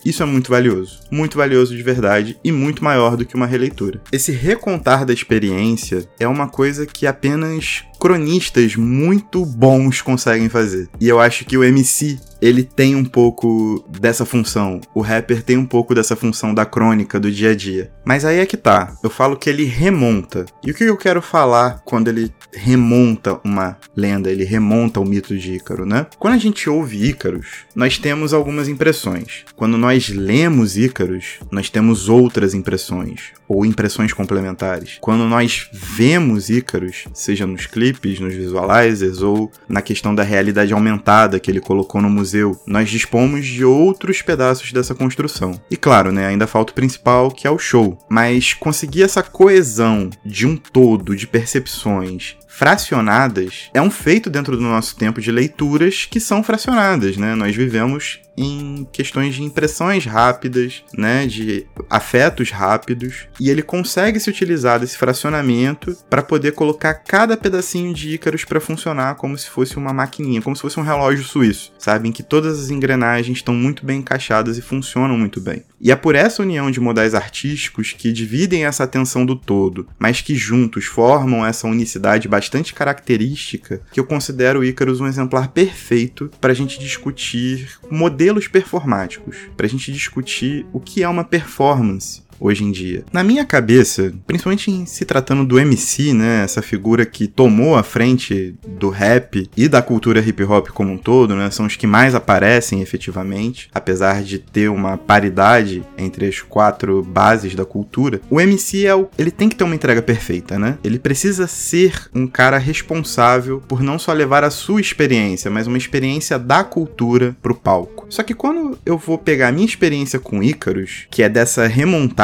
Isso 0.05 0.24
é 0.24 0.25
muito 0.25 0.50
valioso, 0.50 1.01
muito 1.12 1.38
valioso 1.38 1.75
de 1.75 1.84
verdade 1.84 2.38
e 2.43 2.51
muito 2.51 2.84
maior 2.84 3.15
do 3.15 3.25
que 3.25 3.36
uma 3.36 3.46
releitura. 3.46 4.01
Esse 4.12 4.31
recontar 4.31 5.05
da 5.05 5.13
experiência 5.13 6.08
é 6.20 6.27
uma 6.27 6.48
coisa 6.48 6.86
que 6.86 7.05
apenas 7.05 7.84
cronistas 8.01 8.75
muito 8.75 9.46
bons 9.46 10.01
conseguem 10.01 10.50
fazer. 10.50 10.89
E 11.00 11.08
eu 11.08 11.20
acho 11.20 11.46
que 11.46 11.55
o 11.55 11.63
MC 11.63 12.20
ele 12.41 12.63
tem 12.63 12.96
um 12.96 13.05
pouco 13.05 13.86
dessa 14.00 14.25
função. 14.25 14.81
O 14.96 15.01
rapper 15.01 15.43
tem 15.43 15.58
um 15.58 15.65
pouco 15.65 15.93
dessa 15.93 16.15
função 16.15 16.53
da 16.53 16.65
crônica 16.65 17.20
do 17.20 17.31
dia 17.31 17.51
a 17.51 17.55
dia. 17.55 17.91
Mas 18.03 18.25
aí 18.25 18.39
é 18.39 18.46
que 18.48 18.58
tá. 18.58 18.96
Eu 19.03 19.12
falo 19.12 19.38
que 19.38 19.48
ele 19.48 19.63
remonta. 19.63 20.48
E 20.65 20.72
o 20.72 20.74
que 20.74 20.84
eu 20.84 20.98
quero 20.98 21.22
falar 21.22 21.84
quando 21.86 22.08
ele 22.08 22.34
remonta 22.51 23.39
uma 23.43 23.77
lenda, 23.96 24.31
ele 24.31 24.43
remonta 24.43 25.00
o 25.00 25.05
mito 25.05 25.38
de 25.38 25.53
Ícaro, 25.53 25.86
né? 25.86 26.08
Quando 26.17 26.34
a 26.34 26.39
gente 26.39 26.67
ouve 26.67 27.08
Ícaros, 27.08 27.65
nós 27.75 28.00
temos 28.00 28.34
algumas 28.34 28.67
impressões. 28.67 29.46
Quando 29.55 29.77
nós 29.77 30.10
lemos 30.10 30.77
Ícaros, 30.77 31.39
nós 31.51 31.70
temos 31.70 32.10
outras 32.10 32.55
impressões, 32.55 33.31
ou 33.48 33.65
impressões 33.65 34.13
complementares. 34.13 34.98
Quando 35.00 35.27
nós 35.27 35.70
vemos 35.72 36.50
Ícaros, 36.50 37.05
seja 37.13 37.46
nos 37.46 37.67
clipes, 37.67 37.90
nos 38.19 38.33
visualizers, 38.33 39.21
ou 39.21 39.51
na 39.67 39.81
questão 39.81 40.13
da 40.13 40.24
realidade 40.24 40.74
aumentada 40.74 41.39
que 41.39 41.50
ele 41.50 41.60
colocou 41.60 42.01
no 42.01 42.10
museu, 42.10 42.60
nós 42.65 42.89
dispomos 42.89 43.45
de 43.45 43.65
outros 43.65 44.21
pedaços 44.21 44.71
dessa 44.71 44.95
construção. 44.95 45.60
E 45.69 45.75
claro, 45.75 46.12
né, 46.12 46.27
ainda 46.27 46.48
falta 46.48 46.71
o 46.71 46.75
principal, 46.75 47.31
que 47.31 47.48
é 47.48 47.51
o 47.51 47.60
show. 47.60 47.98
Mas 48.10 48.53
conseguir 48.53 49.03
essa 49.03 49.24
coesão 49.24 50.10
de 50.25 50.45
um 50.45 50.55
todo 50.55 51.15
de 51.15 51.27
percepções 51.27 52.38
fracionadas 52.62 53.72
é 53.74 53.82
um 53.82 53.89
feito 53.89 54.30
dentro 54.30 54.56
do 54.56 54.62
nosso 54.62 54.96
tempo 54.96 55.20
de 55.20 55.32
leituras 55.32 56.06
que 56.06 56.20
são 56.20 56.44
fracionadas, 56.44 57.18
né? 57.18 57.34
Nós 57.34 57.56
vivemos 57.56 58.20
em 58.38 58.88
questões 58.91 59.36
de 59.36 59.44
impressões 59.44 60.06
rápidas, 60.06 60.84
né, 60.98 61.27
de 61.27 61.65
afetos 61.89 62.50
rápidos, 62.50 63.27
e 63.39 63.50
ele 63.50 63.62
consegue 63.62 64.20
se 64.20 64.30
utilizar 64.30 64.80
desse 64.80 64.98
fracionamento 64.98 65.96
para 66.10 66.24
poder 66.24 66.53
colocar 66.53 66.94
cada 66.94 67.36
pedacinho 67.36 67.94
de 67.94 68.13
Ícaros 68.13 68.46
para 68.46 68.62
funcionar 68.62 69.15
como 69.15 69.38
se 69.38 69.50
fosse 69.50 69.75
uma 69.77 69.91
maquininha, 69.91 70.41
como 70.41 70.56
se 70.56 70.62
fosse 70.62 70.80
um 70.80 70.84
relógio 70.84 71.25
suíço, 71.25 71.74
sabe, 71.77 72.08
em 72.08 72.12
que 72.12 72.24
todas 72.24 72.60
as 72.60 72.70
engrenagens 72.70 73.38
estão 73.38 73.53
muito 73.53 73.86
bem 73.86 74.00
encaixadas 74.00 74.58
e 74.58 74.62
funcionam 74.62 75.18
muito 75.18 75.41
bem. 75.41 75.63
E 75.80 75.91
é 75.91 75.96
por 75.96 76.15
essa 76.15 76.41
união 76.41 76.72
de 76.72 76.80
modais 76.80 77.13
artísticos 77.13 77.94
que 77.94 78.12
dividem 78.12 78.65
essa 78.65 78.84
atenção 78.84 79.25
do 79.25 79.36
todo, 79.36 79.88
mas 80.00 80.22
que 80.22 80.36
juntos 80.36 80.86
formam 80.86 81.46
essa 81.46 81.68
unicidade 81.68 82.27
bastante 82.27 82.50
característica, 82.74 83.81
que 83.91 84.00
eu 84.00 84.05
considero 84.05 84.60
o 84.60 84.63
Ícaros 84.63 85.00
um 85.00 85.08
exemplar 85.08 85.50
perfeito 85.50 86.29
para 86.39 86.51
a 86.51 86.55
gente 86.55 86.79
discutir 86.79 87.70
modelos 87.89 88.48
performáticos, 88.48 89.38
para 89.55 89.65
a 89.65 89.70
gente 89.70 89.91
discutir 89.91 90.65
o 90.74 90.79
que 90.79 91.03
é 91.03 91.08
uma 91.08 91.24
performance 91.24 92.24
hoje 92.41 92.63
em 92.63 92.71
dia. 92.71 93.05
Na 93.13 93.24
minha 93.24 93.45
cabeça, 93.45 94.12
principalmente 94.25 94.71
em 94.71 94.86
se 94.86 95.05
tratando 95.05 95.45
do 95.45 95.60
MC, 95.60 96.13
né, 96.13 96.43
essa 96.43 96.62
figura 96.62 97.05
que 97.05 97.27
tomou 97.27 97.77
a 97.77 97.83
frente 97.83 98.55
do 98.67 98.89
rap 98.89 99.50
e 99.55 99.67
da 99.67 99.81
cultura 99.81 100.19
hip 100.19 100.43
hop 100.43 100.69
como 100.69 100.91
um 100.91 100.98
todo, 100.98 101.36
né, 101.36 101.51
são 101.51 101.67
os 101.67 101.75
que 101.75 101.86
mais 101.86 102.15
aparecem 102.15 102.81
efetivamente, 102.81 103.69
apesar 103.74 104.24
de 104.24 104.39
ter 104.39 104.69
uma 104.69 104.98
paridade 104.98 105.83
entre 105.98 106.27
as 106.27 106.41
quatro 106.41 107.03
bases 107.03 107.53
da 107.53 107.63
cultura. 107.63 108.19
O 108.29 108.41
MC 108.41 108.86
é 108.86 108.95
o, 108.95 109.07
ele 109.17 109.31
tem 109.31 109.48
que 109.48 109.55
ter 109.55 109.63
uma 109.63 109.75
entrega 109.75 110.01
perfeita, 110.01 110.57
né? 110.57 110.77
Ele 110.83 110.98
precisa 110.98 111.45
ser 111.45 112.10
um 112.13 112.25
cara 112.25 112.57
responsável 112.57 113.62
por 113.67 113.83
não 113.83 114.00
só 114.00 114.13
levar 114.13 114.43
a 114.43 114.50
sua 114.50 114.81
experiência, 114.81 115.51
mas 115.51 115.67
uma 115.67 115.77
experiência 115.77 116.39
da 116.39 116.63
cultura 116.63 117.36
pro 117.41 117.55
palco. 117.55 118.05
Só 118.10 118.24
que 118.24 118.33
quando 118.33 118.77
eu 118.86 118.98
vou 118.98 119.17
pegar 119.17 119.50
a 119.50 119.51
minha 119.51 119.65
experiência 119.65 120.19
com 120.19 120.41
Ícaros, 120.41 121.07
que 121.10 121.24
é 121.24 121.29
dessa 121.29 121.67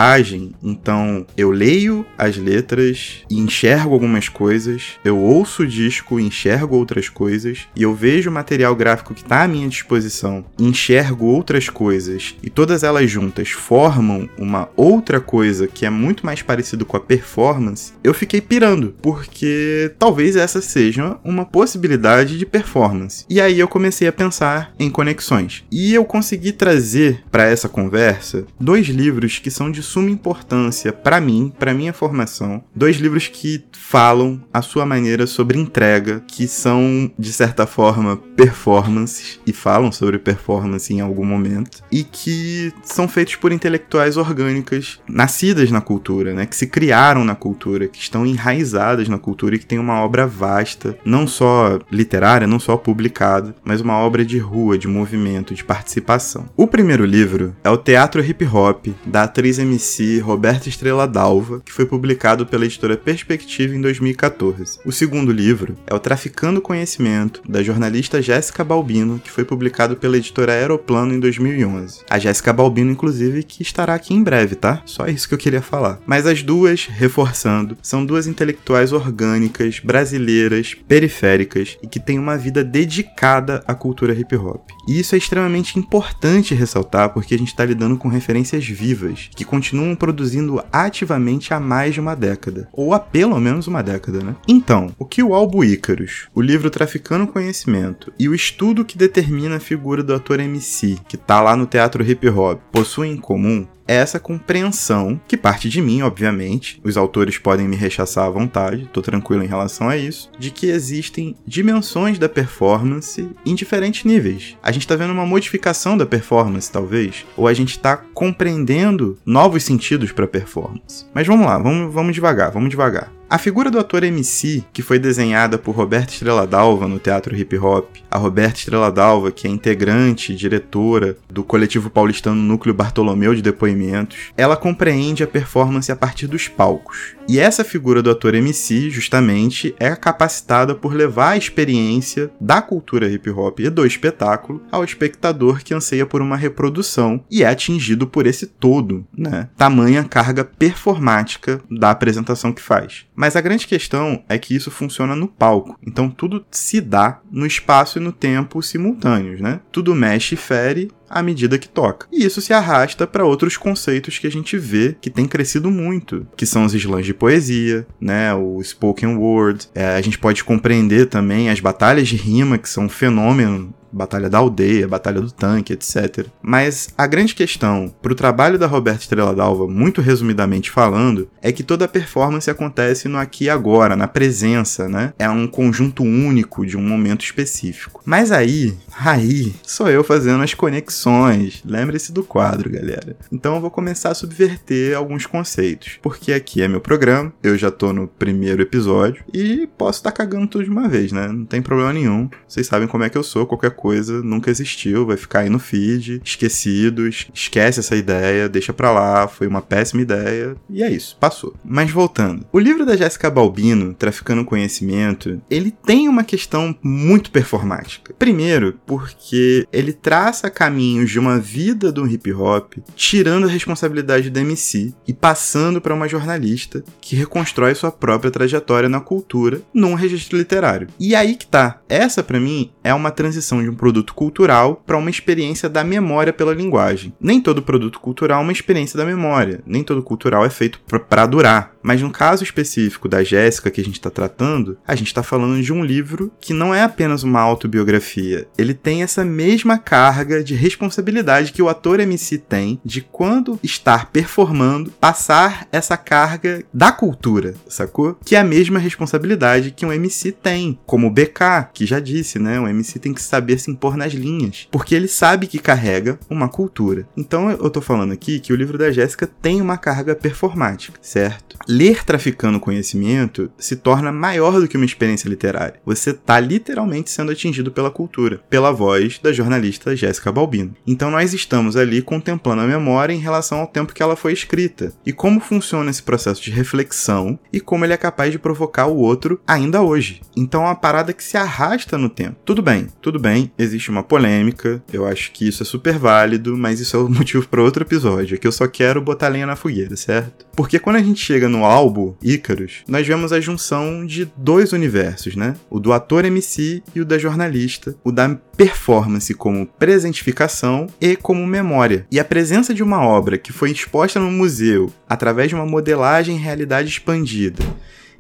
remontagem 0.08 0.54
então 0.64 1.26
eu 1.36 1.52
leio 1.52 2.06
as 2.18 2.38
letras 2.38 3.24
e 3.30 3.38
enxergo 3.38 3.94
algumas 3.94 4.30
coisas, 4.30 4.94
eu 5.04 5.18
ouço 5.18 5.64
o 5.64 5.68
disco 5.68 6.20
e 6.20 6.24
enxergo 6.24 6.76
outras 6.76 7.10
coisas, 7.10 7.68
e 7.76 7.84
eu 7.84 7.94
vejo 7.94 8.30
o 8.30 8.34
material 8.34 8.76
gráfico 8.76 9.14
que 9.14 9.22
está 9.22 9.44
à 9.44 9.48
minha 9.48 9.68
disposição, 9.68 10.46
enxergo 10.60 11.26
outras 11.26 11.70
coisas, 11.70 12.36
e 12.42 12.50
todas 12.50 12.84
elas 12.84 13.10
juntas 13.10 13.50
formam 13.50 14.30
uma 14.38 14.70
outra 14.76 15.20
coisa 15.20 15.68
que 15.68 15.86
é 15.86 15.90
muito 15.90 16.26
mais 16.26 16.42
parecido 16.42 16.86
com 16.86 16.98
a 16.98 17.00
performance, 17.00 17.94
eu 18.04 18.14
fiquei 18.14 18.42
pirando, 18.42 18.96
porque 19.02 19.92
talvez 19.98 20.36
essa 20.36 20.62
seja 20.62 21.18
uma 21.24 21.46
possibilidade 21.46 22.38
de 22.38 22.46
performance. 22.46 23.26
E 23.30 23.40
aí 23.42 23.60
eu 23.60 23.68
comecei 23.68 24.08
a 24.08 24.14
pensar 24.14 24.74
em 24.80 24.90
conexões. 24.90 25.64
E 25.72 25.94
eu 25.94 26.06
consegui 26.06 26.52
trazer 26.52 27.24
para 27.32 27.46
essa 27.46 27.70
conversa 27.70 28.46
dois 28.60 28.88
livros 28.88 29.40
que 29.40 29.52
são 29.52 29.72
de 29.72 29.82
suma 29.98 30.12
importância 30.12 30.94
para 30.94 31.20
mim, 31.20 31.52
para 31.58 31.74
minha 31.74 31.92
formação. 31.92 32.64
Dois 32.76 32.98
livros 32.98 33.28
que 33.28 33.66
falam 33.72 34.40
a 34.54 34.62
sua 34.62 34.86
maneira 34.86 35.26
sobre 35.26 35.58
entrega, 35.58 36.24
que 36.28 36.48
são 36.48 37.12
de 37.18 37.34
certa 37.34 37.66
forma 37.66 38.16
performances 38.36 39.40
e 39.48 39.52
falam 39.52 39.92
sobre 39.92 40.20
performance 40.20 40.94
em 40.94 41.02
algum 41.02 41.26
momento 41.26 41.82
e 41.92 42.04
que 42.04 42.72
são 42.84 43.08
feitos 43.08 43.38
por 43.38 43.52
intelectuais 43.52 44.18
orgânicas 44.18 45.00
nascidas 45.10 45.72
na 45.72 45.82
cultura, 45.82 46.34
né, 46.34 46.46
que 46.46 46.56
se 46.56 46.68
criaram 46.68 47.24
na 47.24 47.34
cultura, 47.34 47.88
que 47.88 48.00
estão 48.00 48.24
enraizadas 48.24 49.10
na 49.10 49.18
cultura 49.18 49.56
e 49.56 49.60
que 49.60 49.66
têm 49.66 49.80
uma 49.80 50.02
obra 50.02 50.28
vasta, 50.28 50.96
não 51.04 51.26
só 51.26 51.80
literária, 51.92 52.46
não 52.46 52.60
só 52.60 52.78
publicada, 52.78 53.56
mas 53.64 53.82
uma 53.82 53.98
obra 53.98 54.24
de 54.24 54.38
rua, 54.38 54.78
de 54.78 54.88
movimento, 54.88 55.56
de 55.56 55.64
participação. 55.64 56.48
O 56.56 56.68
primeiro 56.68 57.06
livro 57.06 57.56
é 57.64 57.70
o 57.72 57.78
Teatro 57.78 58.24
Hip 58.24 58.46
Hop 58.46 58.88
da 59.06 59.24
atriz 59.24 59.58
MC 59.78 60.20
Roberta 60.20 60.68
Estrela 60.68 61.08
Dalva, 61.08 61.62
que 61.64 61.72
foi 61.72 61.86
publicado 61.86 62.48
pela 62.48 62.66
editora 62.66 62.98
Perspectiva 62.98 63.76
em 63.76 63.80
2014. 63.82 64.80
O 64.84 64.92
segundo 64.92 65.32
livro 65.32 65.78
é 65.86 65.94
O 65.94 66.00
Traficando 66.00 66.60
Conhecimento, 66.60 67.44
da 67.48 67.62
jornalista 67.62 68.20
Jéssica 68.20 68.64
Balbino, 68.64 69.20
que 69.20 69.30
foi 69.30 69.46
publicado 69.46 69.96
pela 69.96 70.18
editora 70.18 70.54
Aeroplano 70.54 71.14
em 71.14 71.20
2011. 71.20 72.02
A 72.10 72.18
Jéssica 72.18 72.52
Balbino, 72.52 72.92
inclusive, 72.92 73.44
que 73.44 73.62
estará 73.62 73.94
aqui 73.94 74.16
em 74.16 74.24
breve, 74.24 74.56
tá? 74.56 74.82
Só 74.84 75.06
isso 75.06 75.28
que 75.28 75.36
eu 75.36 75.38
queria 75.38 75.62
falar. 75.62 76.00
Mas 76.08 76.26
as 76.26 76.42
duas, 76.42 76.88
reforçando, 76.88 77.78
são 77.82 78.04
duas 78.04 78.26
intelectuais 78.26 78.92
orgânicas, 78.92 79.80
brasileiras, 79.80 80.76
periféricas 80.88 81.78
e 81.84 81.88
que 81.88 82.00
têm 82.00 82.18
uma 82.18 82.36
vida 82.36 82.64
dedicada 82.64 83.64
à 83.68 83.76
cultura 83.76 84.14
hip 84.14 84.36
hop. 84.36 84.68
E 84.88 85.00
isso 85.00 85.14
é 85.14 85.18
extremamente 85.18 85.78
importante 85.78 86.56
ressaltar 86.56 87.10
porque 87.10 87.36
a 87.36 87.38
gente 87.38 87.50
está 87.50 87.64
lidando 87.64 87.98
com 87.98 88.08
referências 88.08 88.66
vivas, 88.66 89.30
que 89.36 89.46
continuam 89.46 89.67
produzindo 89.96 90.64
ativamente 90.72 91.54
há 91.54 91.60
mais 91.60 91.94
de 91.94 92.00
uma 92.00 92.16
década, 92.16 92.68
ou 92.72 92.94
há 92.94 93.00
pelo 93.00 93.40
menos 93.40 93.68
uma 93.68 93.82
década, 93.82 94.24
né? 94.24 94.36
Então, 94.48 94.92
o 94.98 95.06
que 95.06 95.24
o 95.24 95.34
álbum 95.34 95.64
Ícaros, 95.64 96.28
o 96.34 96.42
livro 96.42 96.70
Traficando 96.70 97.28
Conhecimento 97.28 98.12
e 98.20 98.30
o 98.30 98.36
estudo 98.36 98.86
que 98.86 98.98
determina 98.98 99.58
a 99.58 99.60
figura 99.60 100.04
do 100.04 100.14
ator 100.14 100.40
MC, 100.40 100.98
que 101.08 101.18
tá 101.18 101.42
lá 101.42 101.56
no 101.56 101.66
teatro 101.66 102.04
hip 102.04 102.28
hop, 102.30 102.60
possuem 102.72 103.14
em 103.14 103.18
comum 103.18 103.66
essa 103.88 104.20
compreensão, 104.20 105.20
que 105.28 105.38
parte 105.38 105.70
de 105.70 105.82
mim, 105.82 106.02
obviamente, 106.02 106.80
os 106.84 106.98
autores 106.98 107.38
podem 107.38 107.68
me 107.68 107.76
rechaçar 107.76 108.26
à 108.26 108.30
vontade, 108.30 108.90
tô 108.92 109.02
tranquilo 109.02 109.44
em 109.44 109.48
relação 109.48 109.90
a 109.90 109.98
isso, 109.98 110.30
de 110.38 110.52
que 110.52 110.68
existem 110.68 111.36
dimensões 111.46 112.20
da 112.20 112.28
performance 112.28 113.30
em 113.46 113.56
diferentes 113.56 114.04
níveis. 114.04 114.58
A 114.62 114.72
gente 114.72 114.88
tá 114.88 114.96
vendo 114.96 115.14
uma 115.14 115.26
modificação 115.26 115.98
da 115.98 116.06
performance, 116.06 116.72
talvez, 116.72 117.26
ou 117.36 117.48
a 117.48 117.54
gente 117.54 117.80
tá 117.80 117.98
compreendendo 118.14 119.18
novos 119.26 119.64
sentidos 119.64 120.12
para 120.12 120.28
performance. 120.28 121.06
Mas 121.14 121.26
vamos 121.26 121.46
lá, 121.46 121.58
vamos, 121.58 121.94
vamos 121.94 122.14
devagar, 122.14 122.52
vamos 122.52 122.70
devagar. 122.70 123.17
A 123.30 123.38
figura 123.38 123.70
do 123.70 123.78
ator 123.78 124.06
MC, 124.06 124.64
que 124.72 124.82
foi 124.82 124.98
desenhada 124.98 125.58
por 125.58 125.76
Roberta 125.76 126.14
Estrela 126.14 126.48
Dalva 126.48 126.88
no 126.88 126.98
teatro 126.98 127.36
hip 127.36 127.58
hop, 127.58 127.98
a 128.10 128.18
Roberta 128.18 128.60
Estrela 128.60 128.90
Dalva, 128.90 129.34
que 129.34 129.46
é 129.46 129.50
integrante 129.50 130.32
e 130.32 130.36
diretora 130.36 131.18
do 131.30 131.44
coletivo 131.44 131.90
paulistano 131.90 132.42
Núcleo 132.42 132.74
Bartolomeu 132.74 133.36
de 133.36 133.42
Depoimentos, 133.42 134.32
ela 134.38 134.56
compreende 134.56 135.24
a 135.24 135.28
performance 135.28 135.92
a 135.92 135.96
partir 135.96 136.26
dos 136.26 136.48
palcos. 136.48 137.18
E 137.28 137.38
essa 137.38 137.66
figura 137.66 138.02
do 138.02 138.10
ator 138.10 138.34
MC, 138.34 138.90
justamente, 138.90 139.76
é 139.78 139.94
capacitada 139.94 140.74
por 140.74 140.94
levar 140.94 141.32
a 141.32 141.38
experiência 141.38 142.32
da 142.40 142.62
cultura 142.62 143.10
hip 143.10 143.30
hop 143.30 143.60
e 143.60 143.70
do 143.70 143.86
espetáculo 143.86 144.64
ao 144.72 144.86
espectador 144.86 145.62
que 145.62 145.74
anseia 145.74 146.06
por 146.06 146.22
uma 146.22 146.38
reprodução 146.38 147.22
e 147.30 147.44
é 147.44 147.48
atingido 147.48 148.08
por 148.08 148.26
esse 148.26 148.48
todo, 148.48 149.06
né? 149.16 149.50
Tamanha 149.58 150.06
carga 150.06 150.46
performática 150.46 151.60
da 151.70 151.92
apresentação 151.92 152.54
que 152.54 152.62
faz. 152.62 153.06
Mas 153.18 153.36
a 153.36 153.42
grande 153.42 153.66
questão 153.66 154.24
é 154.30 154.38
que 154.38 154.56
isso 154.56 154.70
funciona 154.70 155.16
no 155.16 155.28
palco, 155.28 155.76
então 155.86 156.08
tudo 156.08 156.46
se 156.52 156.80
dá 156.80 157.20
no 157.32 157.48
espaço 157.48 157.98
e 157.98 158.02
no 158.02 158.12
tempo 158.12 158.62
simultâneos, 158.62 159.42
né? 159.42 159.60
Tudo 159.72 159.96
mexe 159.96 160.36
e 160.36 160.38
fere 160.38 160.92
à 161.10 161.24
medida 161.24 161.58
que 161.58 161.68
toca. 161.68 162.08
E 162.12 162.26
isso 162.26 162.42
se 162.42 162.54
arrasta 162.54 163.08
para 163.08 163.26
outros 163.26 163.58
conceitos 163.58 164.20
que 164.20 164.28
a 164.28 164.32
gente 164.32 164.58
vê 164.58 164.96
que 165.02 165.10
tem 165.10 165.26
crescido 165.26 165.72
muito, 165.72 166.28
que 166.36 166.46
são 166.46 166.66
os 166.66 166.76
slams 166.76 167.06
de 167.06 167.14
poesia, 167.14 167.88
né, 168.00 168.34
o 168.36 168.62
spoken 168.62 169.16
word. 169.16 169.68
É, 169.74 169.96
a 169.96 170.02
gente 170.02 170.20
pode 170.20 170.44
compreender 170.44 171.08
também 171.08 171.50
as 171.50 171.60
batalhas 171.60 172.08
de 172.08 172.16
rima, 172.16 172.58
que 172.58 172.70
são 172.70 172.86
um 172.86 172.90
fenômeno 172.90 173.74
Batalha 173.92 174.30
da 174.30 174.38
Aldeia, 174.38 174.88
Batalha 174.88 175.22
do 175.22 175.32
Tanque, 175.32 175.74
etc. 175.74 176.28
Mas 176.42 176.90
a 176.98 177.08
grande 177.08 177.36
questão 177.36 177.94
para 178.02 178.12
o 178.12 178.16
trabalho 178.16 178.60
da 178.60 178.68
Roberta 178.68 179.02
Estrela 179.02 179.36
d'Alva, 179.36 179.68
muito 179.68 180.02
resumidamente 180.02 180.72
falando, 180.72 181.30
é 181.42 181.52
que 181.52 181.64
toda 181.64 181.86
a 181.86 181.88
performance 181.88 182.50
acontece 182.50 183.08
no 183.08 183.18
aqui 183.18 183.46
e 183.46 183.50
agora, 183.50 183.96
na 183.96 184.08
presença, 184.08 184.88
né? 184.88 185.14
É 185.18 185.30
um 185.30 185.48
conjunto 185.48 186.04
único 186.04 186.66
de 186.66 186.78
um 186.78 186.82
momento 186.82 187.24
específico. 187.24 188.02
Mas 188.06 188.32
aí, 188.32 188.76
aí, 189.00 189.54
sou 189.64 189.90
eu 189.90 190.04
fazendo 190.04 190.44
as 190.44 190.54
conexões. 190.54 191.62
Lembre-se 191.66 192.12
do 192.12 192.24
quadro, 192.24 192.70
galera. 192.70 193.16
Então 193.32 193.56
eu 193.56 193.62
vou 193.62 193.72
começar 193.72 194.12
a 194.12 194.16
subverter 194.16 194.96
alguns 194.96 195.26
conceitos, 195.26 196.00
porque 196.02 196.34
aqui 196.34 196.62
é 196.62 196.68
meu 196.68 196.82
programa, 196.82 197.34
eu 197.44 197.58
já 197.58 197.72
tô 197.72 197.94
no 197.94 198.08
primeiro 198.08 198.62
episódio 198.62 199.24
e 199.34 199.68
posso 199.78 200.00
estar 200.00 200.12
tá 200.12 200.18
cagando 200.18 200.48
tudo 200.48 200.64
de 200.64 200.70
uma 200.70 200.88
vez, 200.88 201.12
né? 201.12 201.28
Não 201.28 201.46
tem 201.46 201.62
problema 201.62 201.94
nenhum. 201.94 202.30
Vocês 202.48 202.68
sabem 202.68 202.88
como 202.88 203.04
é 203.04 203.10
que 203.10 203.18
eu 203.18 203.24
sou, 203.24 203.46
qualquer 203.46 203.72
coisa 203.78 204.22
nunca 204.24 204.50
existiu, 204.50 205.06
vai 205.06 205.16
ficar 205.16 205.42
aí 205.42 205.50
no 205.50 205.60
feed, 205.60 206.20
esquecido, 206.26 207.08
esquece 207.08 207.80
essa 207.80 207.96
ideia, 207.96 208.50
deixa 208.50 208.74
pra 208.74 208.92
lá, 208.92 209.28
foi 209.28 209.48
uma 209.48 209.62
péssima 209.62 210.02
ideia, 210.02 210.56
e 210.70 210.84
é 210.84 210.92
isso, 210.92 211.16
passou. 211.20 211.54
Mas 211.64 211.92
voltando, 211.92 212.46
o 212.52 212.60
livro 212.60 212.86
da 212.86 212.98
Jéssica 212.98 213.30
Balbino, 213.30 213.94
Traficando 213.94 214.44
Conhecimento, 214.44 215.40
ele 215.50 215.72
tem 215.72 216.10
uma 216.10 216.24
questão 216.24 216.76
muito 216.82 217.32
performática. 217.32 218.14
Primeiro, 218.18 218.80
porque 218.86 219.68
ele 219.72 219.94
traça 219.94 220.50
caminhos 220.50 221.12
de 221.12 221.20
uma 221.20 221.40
vida 221.40 221.92
do 221.92 222.08
hip 222.08 222.34
hop, 222.34 222.74
tirando 222.96 223.46
a 223.46 223.52
responsabilidade 223.52 224.30
do 224.30 224.40
MC 224.40 224.94
e 225.08 225.14
passando 225.14 225.80
para 225.80 225.94
uma 225.94 226.08
jornalista 226.08 226.84
que 227.00 227.16
reconstrói 227.16 227.76
sua 227.76 227.92
própria 227.92 228.32
trajetória 228.32 228.90
na 228.90 229.00
cultura 229.00 229.62
num 229.74 229.94
registro 229.94 230.38
literário. 230.38 230.88
E 231.00 231.14
aí 231.14 231.36
que 231.36 231.46
tá. 231.46 231.80
Essa 231.88 232.24
para 232.24 232.40
mim 232.40 232.72
é 232.84 232.94
uma 232.94 233.12
transição 233.12 233.62
de 233.68 233.70
um 233.70 233.76
produto 233.76 234.14
cultural 234.14 234.82
para 234.86 234.98
uma 234.98 235.10
experiência 235.10 235.68
da 235.68 235.84
memória 235.84 236.32
pela 236.32 236.54
linguagem. 236.54 237.14
Nem 237.20 237.42
todo 237.42 237.62
produto 237.62 238.00
cultural 238.00 238.40
é 238.40 238.44
uma 238.44 238.52
experiência 238.52 238.98
da 238.98 239.06
memória, 239.06 239.62
nem 239.66 239.84
todo 239.84 240.02
cultural 240.02 240.46
é 240.46 240.50
feito 240.50 240.80
para 241.10 241.26
durar. 241.26 241.76
Mas 241.84 242.02
no 242.02 242.12
caso 242.12 242.44
específico 242.44 243.08
da 243.08 243.24
Jéssica 243.24 243.72
que 243.72 243.80
a 243.80 243.84
gente 243.84 243.96
está 243.96 244.10
tratando, 244.10 244.78
a 244.86 244.94
gente 244.94 245.08
está 245.08 245.24
falando 245.24 245.62
de 245.62 245.72
um 245.72 245.86
livro 245.86 246.32
que 246.40 246.54
não 246.54 246.76
é 246.76 246.84
apenas 246.84 247.24
uma 247.24 247.40
autobiografia. 247.40 248.48
Ele 248.58 248.74
tem 248.74 249.04
essa 249.04 249.24
mesma 249.24 249.78
carga 249.78 250.44
de 250.44 250.54
responsabilidade 250.54 251.54
que 251.54 251.62
o 251.62 251.70
ator 251.70 252.00
MC 252.00 252.38
tem 252.40 252.80
de 252.84 253.02
quando 253.02 253.60
estar 253.64 254.12
performando, 254.12 254.92
passar 254.92 255.66
essa 255.72 255.96
carga 255.96 256.64
da 256.74 256.92
cultura, 256.92 257.56
sacou? 257.68 258.18
Que 258.26 258.36
é 258.36 258.40
a 258.40 258.44
mesma 258.44 258.80
responsabilidade 258.80 259.72
que 259.72 259.86
um 259.86 259.94
MC 259.94 260.32
tem, 260.32 260.78
como 260.86 261.08
o 261.08 261.12
BK, 261.12 261.70
que 261.74 261.86
já 261.86 262.00
disse, 262.00 262.38
né? 262.38 262.60
Um 262.60 262.68
MC 262.68 263.00
tem 263.00 263.14
que 263.14 263.22
saber 263.22 263.57
se 263.58 263.72
impor 263.72 263.98
nas 263.98 264.14
linhas, 264.14 264.68
porque 264.72 264.96
ele 264.96 265.08
sabe 265.08 265.48
que 265.48 265.60
carrega 265.60 266.20
uma 266.30 266.48
cultura. 266.48 267.08
Então 267.16 267.50
eu 267.50 267.70
tô 267.70 267.82
falando 267.82 268.12
aqui 268.12 268.40
que 268.40 268.54
o 268.54 268.56
livro 268.56 268.78
da 268.78 268.92
Jéssica 268.92 269.28
tem 269.28 269.62
uma 269.62 269.78
carga 269.78 270.16
performática, 270.16 270.98
certo? 271.02 271.58
Ler 271.68 272.04
Traficando 272.04 272.60
Conhecimento 272.60 273.52
se 273.58 273.76
torna 273.76 274.12
maior 274.12 274.60
do 274.60 274.68
que 274.68 274.78
uma 274.78 274.86
experiência 274.86 275.30
literária. 275.30 275.80
Você 275.86 276.14
tá 276.14 276.40
literalmente 276.40 277.10
sendo 277.10 277.32
atingido 277.32 277.72
pela 277.72 277.92
cultura, 277.92 278.42
pela 278.50 278.72
voz 278.72 279.20
da 279.20 279.32
jornalista 279.32 279.96
Jéssica 279.96 280.32
Balbino. 280.32 280.76
Então 280.86 281.12
nós 281.12 281.34
estamos 281.34 281.76
ali 281.76 282.02
contemplando 282.02 282.62
a 282.62 282.68
memória 282.68 283.14
em 283.14 283.20
relação 283.20 283.60
ao 283.60 283.68
tempo 283.68 283.94
que 283.94 284.04
ela 284.04 284.16
foi 284.16 284.34
escrita 284.34 284.94
e 285.06 285.12
como 285.12 285.40
funciona 285.40 285.90
esse 285.90 286.04
processo 286.04 286.42
de 286.42 286.52
reflexão 286.52 287.40
e 287.52 287.60
como 287.60 287.86
ele 287.86 287.94
é 287.94 287.98
capaz 287.98 288.32
de 288.32 288.40
provocar 288.40 288.88
o 288.88 288.98
outro 288.98 289.40
ainda 289.48 289.82
hoje. 289.82 290.22
Então 290.36 290.64
é 290.64 290.66
uma 290.68 290.76
parada 290.76 291.14
que 291.14 291.24
se 291.24 291.38
arrasta 291.38 291.98
no 291.98 292.10
tempo. 292.10 292.38
Tudo 292.46 292.62
bem, 292.62 292.88
tudo 293.02 293.20
bem, 293.20 293.47
existe 293.58 293.90
uma 293.90 294.04
polêmica, 294.04 294.82
eu 294.92 295.06
acho 295.06 295.32
que 295.32 295.48
isso 295.48 295.64
é 295.64 295.66
super 295.66 295.98
válido, 295.98 296.58
mas 296.58 296.80
isso 296.80 296.96
é 296.96 297.00
o 297.00 297.10
motivo 297.10 297.48
para 297.48 297.62
outro 297.62 297.84
episódio, 297.84 298.36
é 298.36 298.38
que 298.38 298.48
eu 298.48 298.52
só 298.52 298.68
quero 298.68 299.02
botar 299.02 299.28
lenha 299.28 299.46
na 299.46 299.56
fogueira, 299.56 299.96
certo? 299.96 300.46
Porque 300.56 300.80
quando 300.80 300.96
a 300.96 301.02
gente 301.02 301.24
chega 301.24 301.48
no 301.48 301.66
álbum 301.66 302.16
Ícaros, 302.22 302.84
nós 302.88 303.06
vemos 303.06 303.32
a 303.32 303.40
junção 303.40 304.06
de 304.06 304.28
dois 304.36 304.74
universos, 304.74 305.36
né? 305.36 305.56
O 305.70 305.80
do 305.80 305.94
ator 305.94 306.26
MC 306.26 306.82
e 306.96 307.02
o 307.02 307.06
da 307.06 307.18
jornalista, 307.18 307.96
o 308.04 308.12
da 308.12 308.36
performance 308.58 309.34
como 309.36 309.68
presentificação 309.68 310.88
e 311.00 311.16
como 311.16 311.46
memória. 311.46 312.08
E 312.12 312.20
a 312.20 312.26
presença 312.26 312.74
de 312.74 312.82
uma 312.82 313.06
obra 313.06 313.38
que 313.38 313.54
foi 313.54 313.72
exposta 313.72 314.20
no 314.20 314.32
museu 314.32 314.92
através 315.08 315.50
de 315.50 315.56
uma 315.56 315.66
modelagem 315.66 316.36
em 316.36 316.40
realidade 316.40 316.90
expandida 316.90 317.64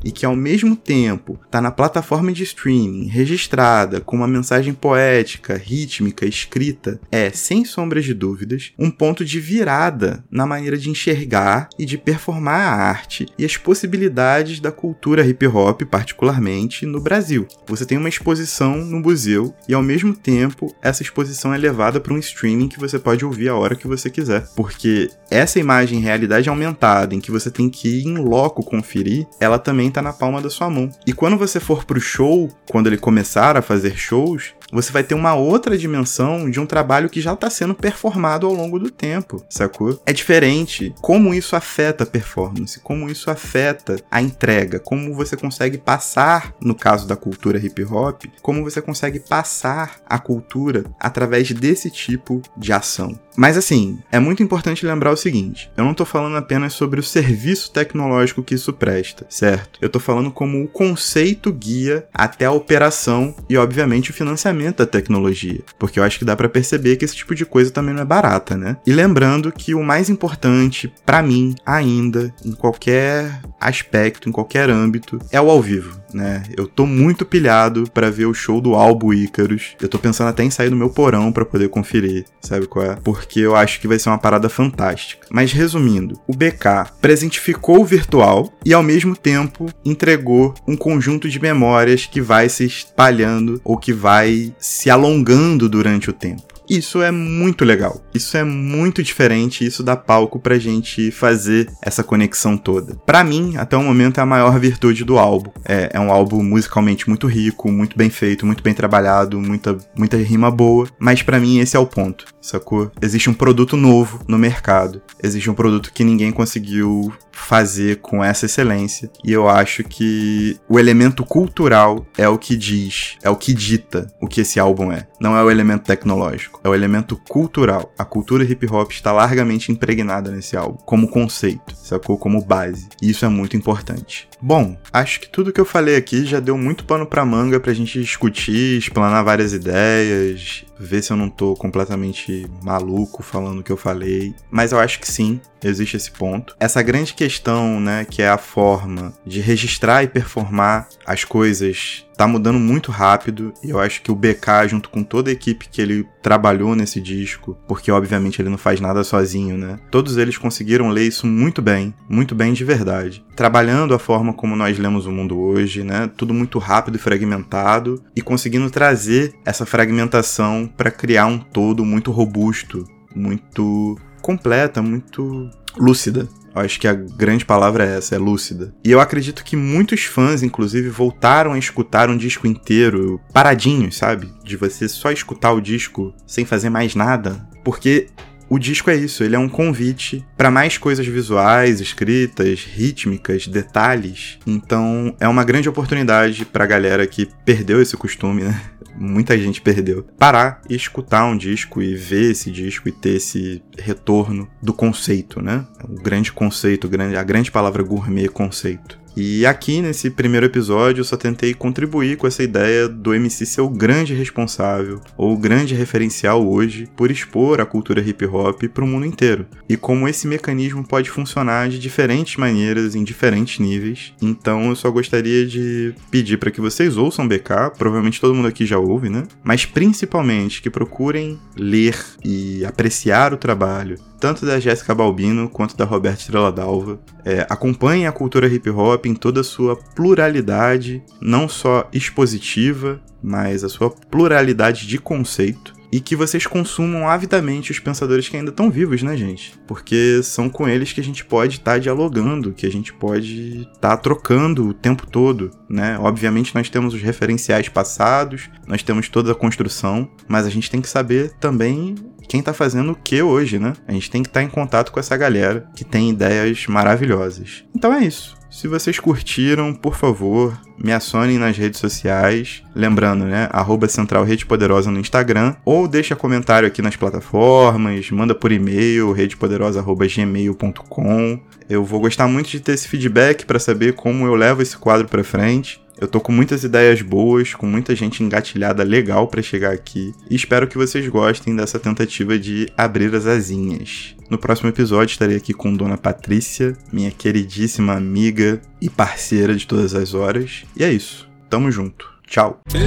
e 0.03 0.11
que 0.11 0.25
ao 0.25 0.35
mesmo 0.35 0.75
tempo 0.75 1.39
está 1.45 1.61
na 1.61 1.71
plataforma 1.71 2.31
de 2.31 2.43
streaming, 2.43 3.07
registrada, 3.07 4.01
com 4.01 4.15
uma 4.15 4.27
mensagem 4.27 4.73
poética, 4.73 5.55
rítmica, 5.55 6.25
escrita, 6.25 6.99
é, 7.11 7.29
sem 7.29 7.65
sombras 7.65 8.05
de 8.05 8.13
dúvidas, 8.13 8.73
um 8.77 8.91
ponto 8.91 9.25
de 9.25 9.39
virada 9.39 10.23
na 10.29 10.45
maneira 10.45 10.77
de 10.77 10.89
enxergar 10.89 11.69
e 11.77 11.85
de 11.85 11.97
performar 11.97 12.61
a 12.61 12.75
arte 12.89 13.27
e 13.37 13.45
as 13.45 13.57
possibilidades 13.57 14.59
da 14.59 14.71
cultura 14.71 15.25
hip 15.25 15.45
hop, 15.47 15.81
particularmente 15.83 16.85
no 16.85 17.01
Brasil. 17.01 17.47
Você 17.67 17.85
tem 17.85 17.97
uma 17.97 18.09
exposição 18.09 18.77
no 18.77 18.99
museu 18.99 19.53
e 19.67 19.73
ao 19.73 19.83
mesmo 19.83 20.13
tempo 20.13 20.73
essa 20.81 21.03
exposição 21.03 21.53
é 21.53 21.57
levada 21.57 21.99
para 21.99 22.13
um 22.13 22.17
streaming 22.17 22.67
que 22.67 22.79
você 22.79 22.99
pode 22.99 23.25
ouvir 23.25 23.49
a 23.49 23.55
hora 23.55 23.75
que 23.75 23.87
você 23.87 24.09
quiser, 24.09 24.47
porque 24.55 25.09
essa 25.29 25.59
imagem 25.59 25.99
em 25.99 26.01
realidade 26.01 26.49
aumentada, 26.49 27.13
em 27.13 27.19
que 27.19 27.31
você 27.31 27.49
tem 27.49 27.69
que 27.69 27.87
ir 27.87 28.07
em 28.07 28.17
loco 28.17 28.63
conferir, 28.63 29.27
ela 29.39 29.59
também 29.59 29.86
também 29.87 29.91
tá 29.91 30.01
na 30.01 30.13
palma 30.13 30.41
da 30.41 30.49
sua 30.49 30.69
mão. 30.69 30.89
E 31.05 31.13
quando 31.13 31.37
você 31.37 31.59
for 31.59 31.85
pro 31.85 31.99
show, 31.99 32.49
quando 32.69 32.87
ele 32.87 32.97
começar 32.97 33.57
a 33.57 33.61
fazer 33.61 33.97
shows, 33.97 34.53
você 34.71 34.91
vai 34.91 35.03
ter 35.03 35.15
uma 35.15 35.33
outra 35.33 35.77
dimensão 35.77 36.49
de 36.49 36.59
um 36.59 36.65
trabalho 36.65 37.09
que 37.09 37.21
já 37.21 37.33
está 37.33 37.49
sendo 37.49 37.73
performado 37.73 38.45
ao 38.45 38.53
longo 38.53 38.79
do 38.79 38.89
tempo, 38.89 39.43
sacou? 39.49 39.99
É 40.05 40.13
diferente 40.13 40.93
como 41.01 41.33
isso 41.33 41.55
afeta 41.55 42.03
a 42.03 42.07
performance, 42.07 42.79
como 42.79 43.09
isso 43.09 43.31
afeta 43.31 43.97
a 44.11 44.21
entrega, 44.21 44.79
como 44.79 45.13
você 45.13 45.37
consegue 45.37 45.77
passar, 45.77 46.53
no 46.61 46.75
caso 46.75 47.07
da 47.07 47.15
cultura 47.15 47.57
hip 47.57 47.83
hop, 47.83 48.25
como 48.41 48.63
você 48.63 48.81
consegue 48.81 49.19
passar 49.19 50.01
a 50.05 50.19
cultura 50.19 50.85
através 50.99 51.51
desse 51.51 51.89
tipo 51.89 52.41
de 52.57 52.73
ação. 52.73 53.17
Mas 53.35 53.55
assim, 53.55 53.99
é 54.11 54.19
muito 54.19 54.41
importante 54.41 54.85
lembrar 54.85 55.11
o 55.11 55.17
seguinte: 55.17 55.69
eu 55.77 55.83
não 55.83 55.91
estou 55.91 56.05
falando 56.05 56.35
apenas 56.37 56.73
sobre 56.73 56.99
o 56.99 57.03
serviço 57.03 57.71
tecnológico 57.71 58.43
que 58.43 58.55
isso 58.55 58.73
presta, 58.73 59.25
certo? 59.29 59.77
Eu 59.79 59.87
estou 59.87 60.01
falando 60.01 60.31
como 60.31 60.63
o 60.63 60.67
conceito 60.67 61.53
guia 61.53 62.07
até 62.11 62.45
a 62.45 62.51
operação 62.51 63.35
e, 63.47 63.55
obviamente, 63.55 64.09
o 64.09 64.13
financiamento 64.13 64.56
da 64.77 64.85
tecnologia, 64.85 65.59
porque 65.77 65.99
eu 65.99 66.03
acho 66.03 66.19
que 66.19 66.25
dá 66.25 66.35
para 66.35 66.49
perceber 66.49 66.95
que 66.95 67.05
esse 67.05 67.15
tipo 67.15 67.33
de 67.35 67.45
coisa 67.45 67.71
também 67.71 67.93
não 67.93 68.01
é 68.01 68.05
barata, 68.05 68.55
né? 68.55 68.77
E 68.85 68.91
lembrando 68.91 69.51
que 69.51 69.73
o 69.73 69.83
mais 69.83 70.09
importante 70.09 70.91
para 71.05 71.21
mim 71.21 71.55
ainda 71.65 72.33
em 72.43 72.51
qualquer 72.51 73.41
aspecto, 73.59 74.29
em 74.29 74.31
qualquer 74.31 74.69
âmbito, 74.69 75.19
é 75.31 75.39
o 75.41 75.49
ao 75.49 75.61
vivo, 75.61 75.99
né? 76.13 76.43
Eu 76.55 76.67
tô 76.67 76.85
muito 76.85 77.25
pilhado 77.25 77.89
para 77.93 78.11
ver 78.11 78.25
o 78.25 78.33
show 78.33 78.61
do 78.61 78.75
Albo 78.75 79.13
Ícaros. 79.13 79.75
Eu 79.81 79.89
tô 79.89 79.99
pensando 79.99 80.29
até 80.29 80.43
em 80.43 80.51
sair 80.51 80.69
do 80.69 80.75
meu 80.75 80.89
porão 80.89 81.31
para 81.31 81.45
poder 81.45 81.69
conferir, 81.69 82.25
sabe 82.41 82.67
qual 82.67 82.85
é? 82.85 82.95
Porque 83.03 83.39
eu 83.39 83.55
acho 83.55 83.79
que 83.79 83.87
vai 83.87 83.99
ser 83.99 84.09
uma 84.09 84.17
parada 84.17 84.49
fantástica. 84.49 85.27
Mas 85.29 85.51
resumindo, 85.51 86.19
o 86.27 86.33
BK 86.33 86.91
presentificou 87.01 87.81
o 87.81 87.85
virtual 87.85 88.51
e 88.65 88.73
ao 88.73 88.83
mesmo 88.83 89.15
tempo 89.15 89.67
entregou 89.83 90.53
um 90.67 90.75
conjunto 90.75 91.29
de 91.29 91.39
memórias 91.39 92.05
que 92.05 92.21
vai 92.21 92.49
se 92.49 92.65
espalhando 92.65 93.59
ou 93.63 93.77
que 93.77 93.93
vai 93.93 94.53
se 94.59 94.89
alongando 94.89 95.67
durante 95.67 96.09
o 96.09 96.13
tempo. 96.13 96.46
Isso 96.69 97.01
é 97.01 97.11
muito 97.11 97.63
legal. 97.63 98.01
Isso 98.13 98.35
é 98.37 98.43
muito 98.43 99.01
diferente. 99.01 99.65
Isso 99.65 99.83
dá 99.83 99.95
palco 99.95 100.39
pra 100.39 100.59
gente 100.59 101.11
fazer 101.11 101.69
essa 101.81 102.03
conexão 102.03 102.57
toda. 102.57 102.95
Para 103.05 103.23
mim, 103.23 103.55
até 103.57 103.77
o 103.77 103.83
momento, 103.83 104.19
é 104.19 104.23
a 104.23 104.25
maior 104.25 104.59
virtude 104.59 105.03
do 105.03 105.17
álbum. 105.17 105.51
É, 105.65 105.91
é 105.93 105.99
um 105.99 106.11
álbum 106.11 106.43
musicalmente 106.43 107.07
muito 107.07 107.27
rico, 107.27 107.71
muito 107.71 107.97
bem 107.97 108.09
feito, 108.09 108.45
muito 108.45 108.63
bem 108.63 108.73
trabalhado, 108.73 109.39
muita, 109.39 109.77
muita 109.97 110.17
rima 110.17 110.51
boa. 110.51 110.87
Mas 110.99 111.21
para 111.23 111.39
mim, 111.39 111.59
esse 111.59 111.75
é 111.75 111.79
o 111.79 111.85
ponto, 111.85 112.25
sacou? 112.41 112.91
Existe 113.01 113.29
um 113.29 113.33
produto 113.33 113.77
novo 113.77 114.21
no 114.27 114.37
mercado. 114.37 115.01
Existe 115.23 115.49
um 115.49 115.53
produto 115.53 115.91
que 115.93 116.03
ninguém 116.03 116.31
conseguiu 116.31 117.13
fazer 117.37 117.97
com 117.97 118.23
essa 118.23 118.45
excelência. 118.45 119.09
E 119.23 119.31
eu 119.31 119.47
acho 119.47 119.83
que 119.83 120.57
o 120.67 120.79
elemento 120.79 121.23
cultural 121.23 122.05
é 122.17 122.27
o 122.27 122.37
que 122.37 122.57
diz, 122.57 123.15
é 123.21 123.29
o 123.29 123.35
que 123.35 123.53
dita 123.53 124.11
o 124.19 124.27
que 124.27 124.41
esse 124.41 124.59
álbum 124.59 124.91
é. 124.91 125.07
Não 125.19 125.37
é 125.37 125.43
o 125.43 125.51
elemento 125.51 125.83
tecnológico, 125.83 126.56
é 126.63 126.69
o 126.69 126.75
elemento 126.75 127.15
cultural. 127.27 127.93
A 127.97 128.05
cultura 128.05 128.43
hip 128.43 128.65
hop 128.67 128.91
está 128.91 129.11
largamente 129.11 129.71
impregnada 129.71 130.31
nesse 130.31 130.55
álbum, 130.55 130.77
como 130.85 131.07
conceito, 131.07 131.75
sacou? 131.75 132.17
Como 132.17 132.43
base. 132.43 132.87
E 133.01 133.09
isso 133.09 133.25
é 133.25 133.29
muito 133.29 133.55
importante. 133.55 134.27
Bom, 134.41 134.77
acho 134.93 135.19
que 135.19 135.29
tudo 135.29 135.51
que 135.51 135.59
eu 135.59 135.65
falei 135.65 135.95
aqui 135.95 136.25
já 136.25 136.39
deu 136.39 136.57
muito 136.57 136.85
pano 136.85 137.05
pra 137.05 137.25
manga 137.25 137.59
pra 137.59 137.73
gente 137.73 137.99
discutir, 137.99 138.77
explanar 138.77 139.23
várias 139.23 139.53
ideias, 139.53 140.63
ver 140.79 141.01
se 141.01 141.11
eu 141.11 141.17
não 141.17 141.29
tô 141.29 141.55
completamente 141.55 142.45
maluco 142.63 143.23
falando 143.23 143.59
o 143.59 143.63
que 143.63 143.71
eu 143.71 143.77
falei. 143.77 144.33
Mas 144.49 144.71
eu 144.71 144.79
acho 144.79 144.99
que 144.99 145.09
sim, 145.09 145.39
existe 145.63 145.97
esse 145.97 146.11
ponto. 146.11 146.55
Essa 146.59 146.81
grande 146.81 147.13
questão, 147.13 147.79
né, 147.79 148.05
que 148.05 148.21
é 148.21 148.29
a 148.29 148.37
forma 148.37 149.13
de 149.25 149.39
registrar 149.39 150.03
e 150.03 150.07
performar 150.07 150.87
as 151.05 151.23
coisas 151.23 152.05
tá 152.17 152.27
mudando 152.27 152.57
muito 152.57 152.91
rápido 152.91 153.53
e 153.63 153.69
eu 153.69 153.79
acho 153.79 154.01
que 154.01 154.11
o 154.11 154.15
BK, 154.15 154.67
junto 154.67 154.89
com 154.89 155.03
toda 155.03 155.29
a 155.29 155.33
equipe 155.33 155.69
que 155.69 155.79
ele 155.79 156.05
trabalhou 156.21 156.75
nesse 156.75 156.99
disco, 156.99 157.55
porque 157.67 157.91
obviamente 157.91 158.41
ele 158.41 158.49
não 158.49 158.57
faz 158.57 158.81
nada 158.81 159.03
sozinho, 159.03 159.55
né? 159.55 159.77
Todos 159.91 160.17
eles 160.17 160.35
conseguiram 160.35 160.89
ler 160.89 161.03
isso 161.03 161.27
muito 161.27 161.61
bem, 161.61 161.93
muito 162.09 162.33
bem 162.33 162.53
de 162.53 162.65
verdade. 162.65 163.23
Trabalhando 163.35 163.93
a 163.93 163.99
forma 163.99 164.33
como 164.33 164.55
nós 164.55 164.79
lemos 164.79 165.05
o 165.05 165.11
mundo 165.11 165.39
hoje, 165.39 165.83
né? 165.83 166.09
Tudo 166.17 166.33
muito 166.33 166.57
rápido 166.57 166.95
e 166.95 166.99
fragmentado 166.99 168.03
e 168.15 168.21
conseguindo 168.21 168.69
trazer 168.71 169.35
essa 169.45 169.65
fragmentação 169.65 170.66
para 170.67 170.91
criar 170.91 171.25
um 171.27 171.39
todo 171.39 171.85
muito 171.85 172.11
robusto, 172.11 172.85
muito 173.15 173.97
completa, 174.21 174.81
muito 174.81 175.49
lúcida. 175.77 176.27
Acho 176.53 176.79
que 176.79 176.87
a 176.87 176.93
grande 176.93 177.45
palavra 177.45 177.85
é 177.85 177.97
essa, 177.97 178.15
é 178.15 178.17
lúcida. 178.17 178.73
E 178.83 178.91
eu 178.91 178.99
acredito 178.99 179.43
que 179.43 179.55
muitos 179.55 180.05
fãs, 180.05 180.41
inclusive, 180.41 180.89
voltaram 180.89 181.53
a 181.53 181.59
escutar 181.59 182.09
um 182.09 182.17
disco 182.17 182.47
inteiro 182.47 183.21
paradinhos, 183.31 183.95
sabe? 183.95 184.33
De 184.43 184.57
você 184.57 184.89
só 184.89 185.11
escutar 185.11 185.51
o 185.51 185.61
disco 185.61 186.13
sem 186.25 186.45
fazer 186.45 186.69
mais 186.69 186.95
nada. 186.95 187.47
Porque 187.63 188.07
o 188.49 188.57
disco 188.57 188.89
é 188.89 188.95
isso, 188.95 189.23
ele 189.23 189.35
é 189.35 189.39
um 189.39 189.49
convite 189.49 190.25
para 190.37 190.49
mais 190.49 190.77
coisas 190.77 191.05
visuais, 191.05 191.81
escritas, 191.81 192.63
rítmicas, 192.63 193.45
detalhes. 193.45 194.39
Então, 194.47 195.13
é 195.19 195.27
uma 195.27 195.43
grande 195.43 195.67
oportunidade 195.67 196.45
pra 196.45 196.65
galera 196.65 197.05
que 197.05 197.27
perdeu 197.43 197.81
esse 197.81 197.97
costume, 197.97 198.43
né? 198.43 198.61
Muita 198.97 199.37
gente 199.37 199.61
perdeu. 199.61 200.03
Parar 200.17 200.61
e 200.69 200.75
escutar 200.75 201.25
um 201.25 201.37
disco 201.37 201.81
e 201.81 201.95
ver 201.95 202.31
esse 202.31 202.51
disco 202.51 202.89
e 202.89 202.91
ter 202.91 203.17
esse 203.17 203.61
retorno 203.77 204.47
do 204.61 204.73
conceito, 204.73 205.41
né? 205.41 205.65
O 205.83 206.01
grande 206.01 206.31
conceito, 206.31 206.89
a 207.17 207.23
grande 207.23 207.51
palavra 207.51 207.83
gourmet 207.83 208.27
conceito. 208.27 208.99
E 209.19 209.47
aqui 209.47 209.81
nesse 209.81 210.11
primeiro 210.11 210.45
episódio 210.45 211.01
eu 211.01 211.03
só 211.03 211.17
tentei 211.17 211.51
contribuir 211.51 212.17
com 212.17 212.27
essa 212.27 212.43
ideia 212.43 212.87
do 212.87 213.15
MC 213.15 213.47
ser 213.47 213.61
o 213.61 213.69
grande 213.69 214.13
responsável 214.13 215.01
ou 215.17 215.33
o 215.33 215.37
grande 215.37 215.73
referencial 215.73 216.47
hoje 216.47 216.87
por 216.95 217.09
expor 217.09 217.59
a 217.59 217.65
cultura 217.65 217.99
hip 217.99 218.23
hop 218.27 218.65
para 218.65 218.83
o 218.83 218.87
mundo 218.87 219.07
inteiro. 219.07 219.47
E 219.67 219.75
como 219.75 220.07
esse 220.07 220.27
mecanismo 220.27 220.87
pode 220.87 221.09
funcionar 221.09 221.67
de 221.67 221.79
diferentes 221.79 222.35
maneiras 222.35 222.93
em 222.93 223.03
diferentes 223.03 223.57
níveis. 223.57 224.13
Então 224.21 224.69
eu 224.69 224.75
só 224.75 224.91
gostaria 224.91 225.47
de 225.47 225.95
pedir 226.11 226.37
para 226.37 226.51
que 226.51 226.61
vocês 226.61 226.95
ouçam 226.95 227.27
BK, 227.27 227.71
provavelmente 227.75 228.21
todo 228.21 228.35
mundo 228.35 228.47
aqui 228.47 228.67
já 228.67 228.77
ouve, 228.77 229.09
né? 229.09 229.23
Mas 229.43 229.65
principalmente 229.65 230.61
que 230.61 230.69
procurem 230.69 231.39
ler 231.55 231.97
e 232.23 232.63
apreciar 232.63 233.33
o 233.33 233.37
trabalho 233.37 233.97
tanto 234.19 234.45
da 234.45 234.59
Jéssica 234.59 234.95
Balbino 234.95 235.49
quanto 235.49 235.75
da 235.75 235.85
Roberta 235.85 236.19
Estrela 236.19 236.51
Dalva. 236.51 236.99
É, 237.23 237.45
acompanhem 237.49 238.07
a 238.07 238.11
cultura 238.11 238.47
hip 238.47 238.69
hop 238.69 239.05
em 239.05 239.13
toda 239.13 239.41
a 239.41 239.43
sua 239.43 239.75
pluralidade, 239.75 241.03
não 241.21 241.47
só 241.47 241.87
expositiva, 241.91 243.01
mas 243.21 243.63
a 243.63 243.69
sua 243.69 243.89
pluralidade 243.89 244.87
de 244.87 244.97
conceito 244.97 245.77
e 245.91 245.99
que 245.99 246.15
vocês 246.15 246.45
consumam 246.45 247.07
avidamente 247.07 247.71
os 247.71 247.79
pensadores 247.79 248.27
que 248.27 248.35
ainda 248.35 248.49
estão 248.49 248.69
vivos, 248.69 249.01
né, 249.01 249.15
gente? 249.15 249.53
Porque 249.65 250.21
são 250.21 250.49
com 250.49 250.67
eles 250.67 250.91
que 250.91 250.99
a 250.99 251.03
gente 251.03 251.23
pode 251.23 251.57
estar 251.57 251.73
tá 251.73 251.77
dialogando, 251.77 252.53
que 252.53 252.65
a 252.65 252.71
gente 252.71 252.93
pode 252.93 253.61
estar 253.61 253.95
tá 253.95 253.97
trocando 253.97 254.67
o 254.67 254.73
tempo 254.73 255.07
todo, 255.07 255.51
né? 255.69 255.97
Obviamente 255.99 256.53
nós 256.53 256.69
temos 256.69 256.93
os 256.93 257.01
referenciais 257.01 257.69
passados, 257.69 258.49
nós 258.67 258.83
temos 258.83 259.07
toda 259.09 259.31
a 259.31 259.35
construção, 259.35 260.09
mas 260.27 260.45
a 260.45 260.49
gente 260.49 260.69
tem 260.69 260.81
que 260.81 260.89
saber 260.89 261.31
também 261.39 261.95
quem 262.27 262.41
tá 262.41 262.53
fazendo 262.53 262.91
o 262.91 262.95
que 262.95 263.21
hoje, 263.21 263.59
né? 263.59 263.73
A 263.87 263.91
gente 263.91 264.11
tem 264.11 264.21
que 264.21 264.29
estar 264.29 264.41
tá 264.41 264.45
em 264.45 264.49
contato 264.49 264.91
com 264.91 264.99
essa 264.99 265.15
galera 265.15 265.69
que 265.75 265.85
tem 265.85 266.09
ideias 266.09 266.65
maravilhosas. 266.67 267.63
Então 267.75 267.93
é 267.93 268.03
isso. 268.03 268.35
Se 268.49 268.67
vocês 268.67 268.99
curtiram, 268.99 269.73
por 269.73 269.95
favor, 269.95 270.59
me 270.79 270.93
acionem 270.93 271.37
nas 271.37 271.55
redes 271.57 271.79
sociais. 271.79 272.63
Lembrando, 272.73 273.25
né? 273.25 273.49
Arroba 273.51 273.87
Central 273.87 274.23
Rede 274.23 274.45
Poderosa 274.45 274.89
no 274.89 274.99
Instagram. 274.99 275.55
Ou 275.65 275.87
deixa 275.87 276.15
comentário 276.15 276.67
aqui 276.67 276.81
nas 276.81 276.95
plataformas, 276.95 278.09
manda 278.09 278.33
por 278.33 278.51
e-mail, 278.51 279.11
redepoderosa.gmail.com. 279.11 281.39
Eu 281.69 281.83
vou 281.83 281.99
gostar 281.99 282.27
muito 282.27 282.49
de 282.49 282.61
ter 282.61 282.71
esse 282.71 282.87
feedback 282.87 283.45
para 283.45 283.59
saber 283.59 283.93
como 283.93 284.25
eu 284.25 284.33
levo 284.33 284.61
esse 284.61 284.77
quadro 284.77 285.07
para 285.07 285.23
frente. 285.23 285.85
Eu 285.99 286.07
tô 286.07 286.21
com 286.21 286.31
muitas 286.31 286.63
ideias 286.63 287.01
boas, 287.01 287.55
com 287.55 287.65
muita 287.65 287.95
gente 287.95 288.21
engatilhada 288.21 288.83
legal 288.83 289.27
para 289.27 289.41
chegar 289.41 289.73
aqui, 289.73 290.13
e 290.29 290.35
espero 290.35 290.67
que 290.67 290.77
vocês 290.77 291.07
gostem 291.07 291.55
dessa 291.55 291.79
tentativa 291.79 292.37
de 292.37 292.71
abrir 292.77 293.15
as 293.15 293.25
asinhas. 293.25 294.15
No 294.29 294.37
próximo 294.37 294.69
episódio 294.69 295.13
estarei 295.13 295.37
aqui 295.37 295.53
com 295.53 295.75
Dona 295.75 295.97
Patrícia, 295.97 296.77
minha 296.93 297.09
queridíssima 297.09 297.93
amiga 297.93 298.61
e 298.79 298.91
parceira 298.91 299.55
de 299.55 299.65
todas 299.65 299.95
as 299.95 300.13
horas. 300.13 300.65
E 300.75 300.83
é 300.83 300.91
isso. 300.91 301.27
Tamo 301.49 301.71
junto. 301.71 302.07
Tchau. 302.27 302.59
Tudo 302.67 302.79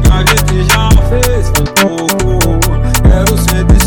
que 0.00 0.10
a 0.10 0.24
gente 0.26 0.64
já 0.68 0.90
fez 1.08 1.48
foi 1.48 1.64
pouco. 1.86 2.38
Quero 3.08 3.38
sentir 3.38 3.80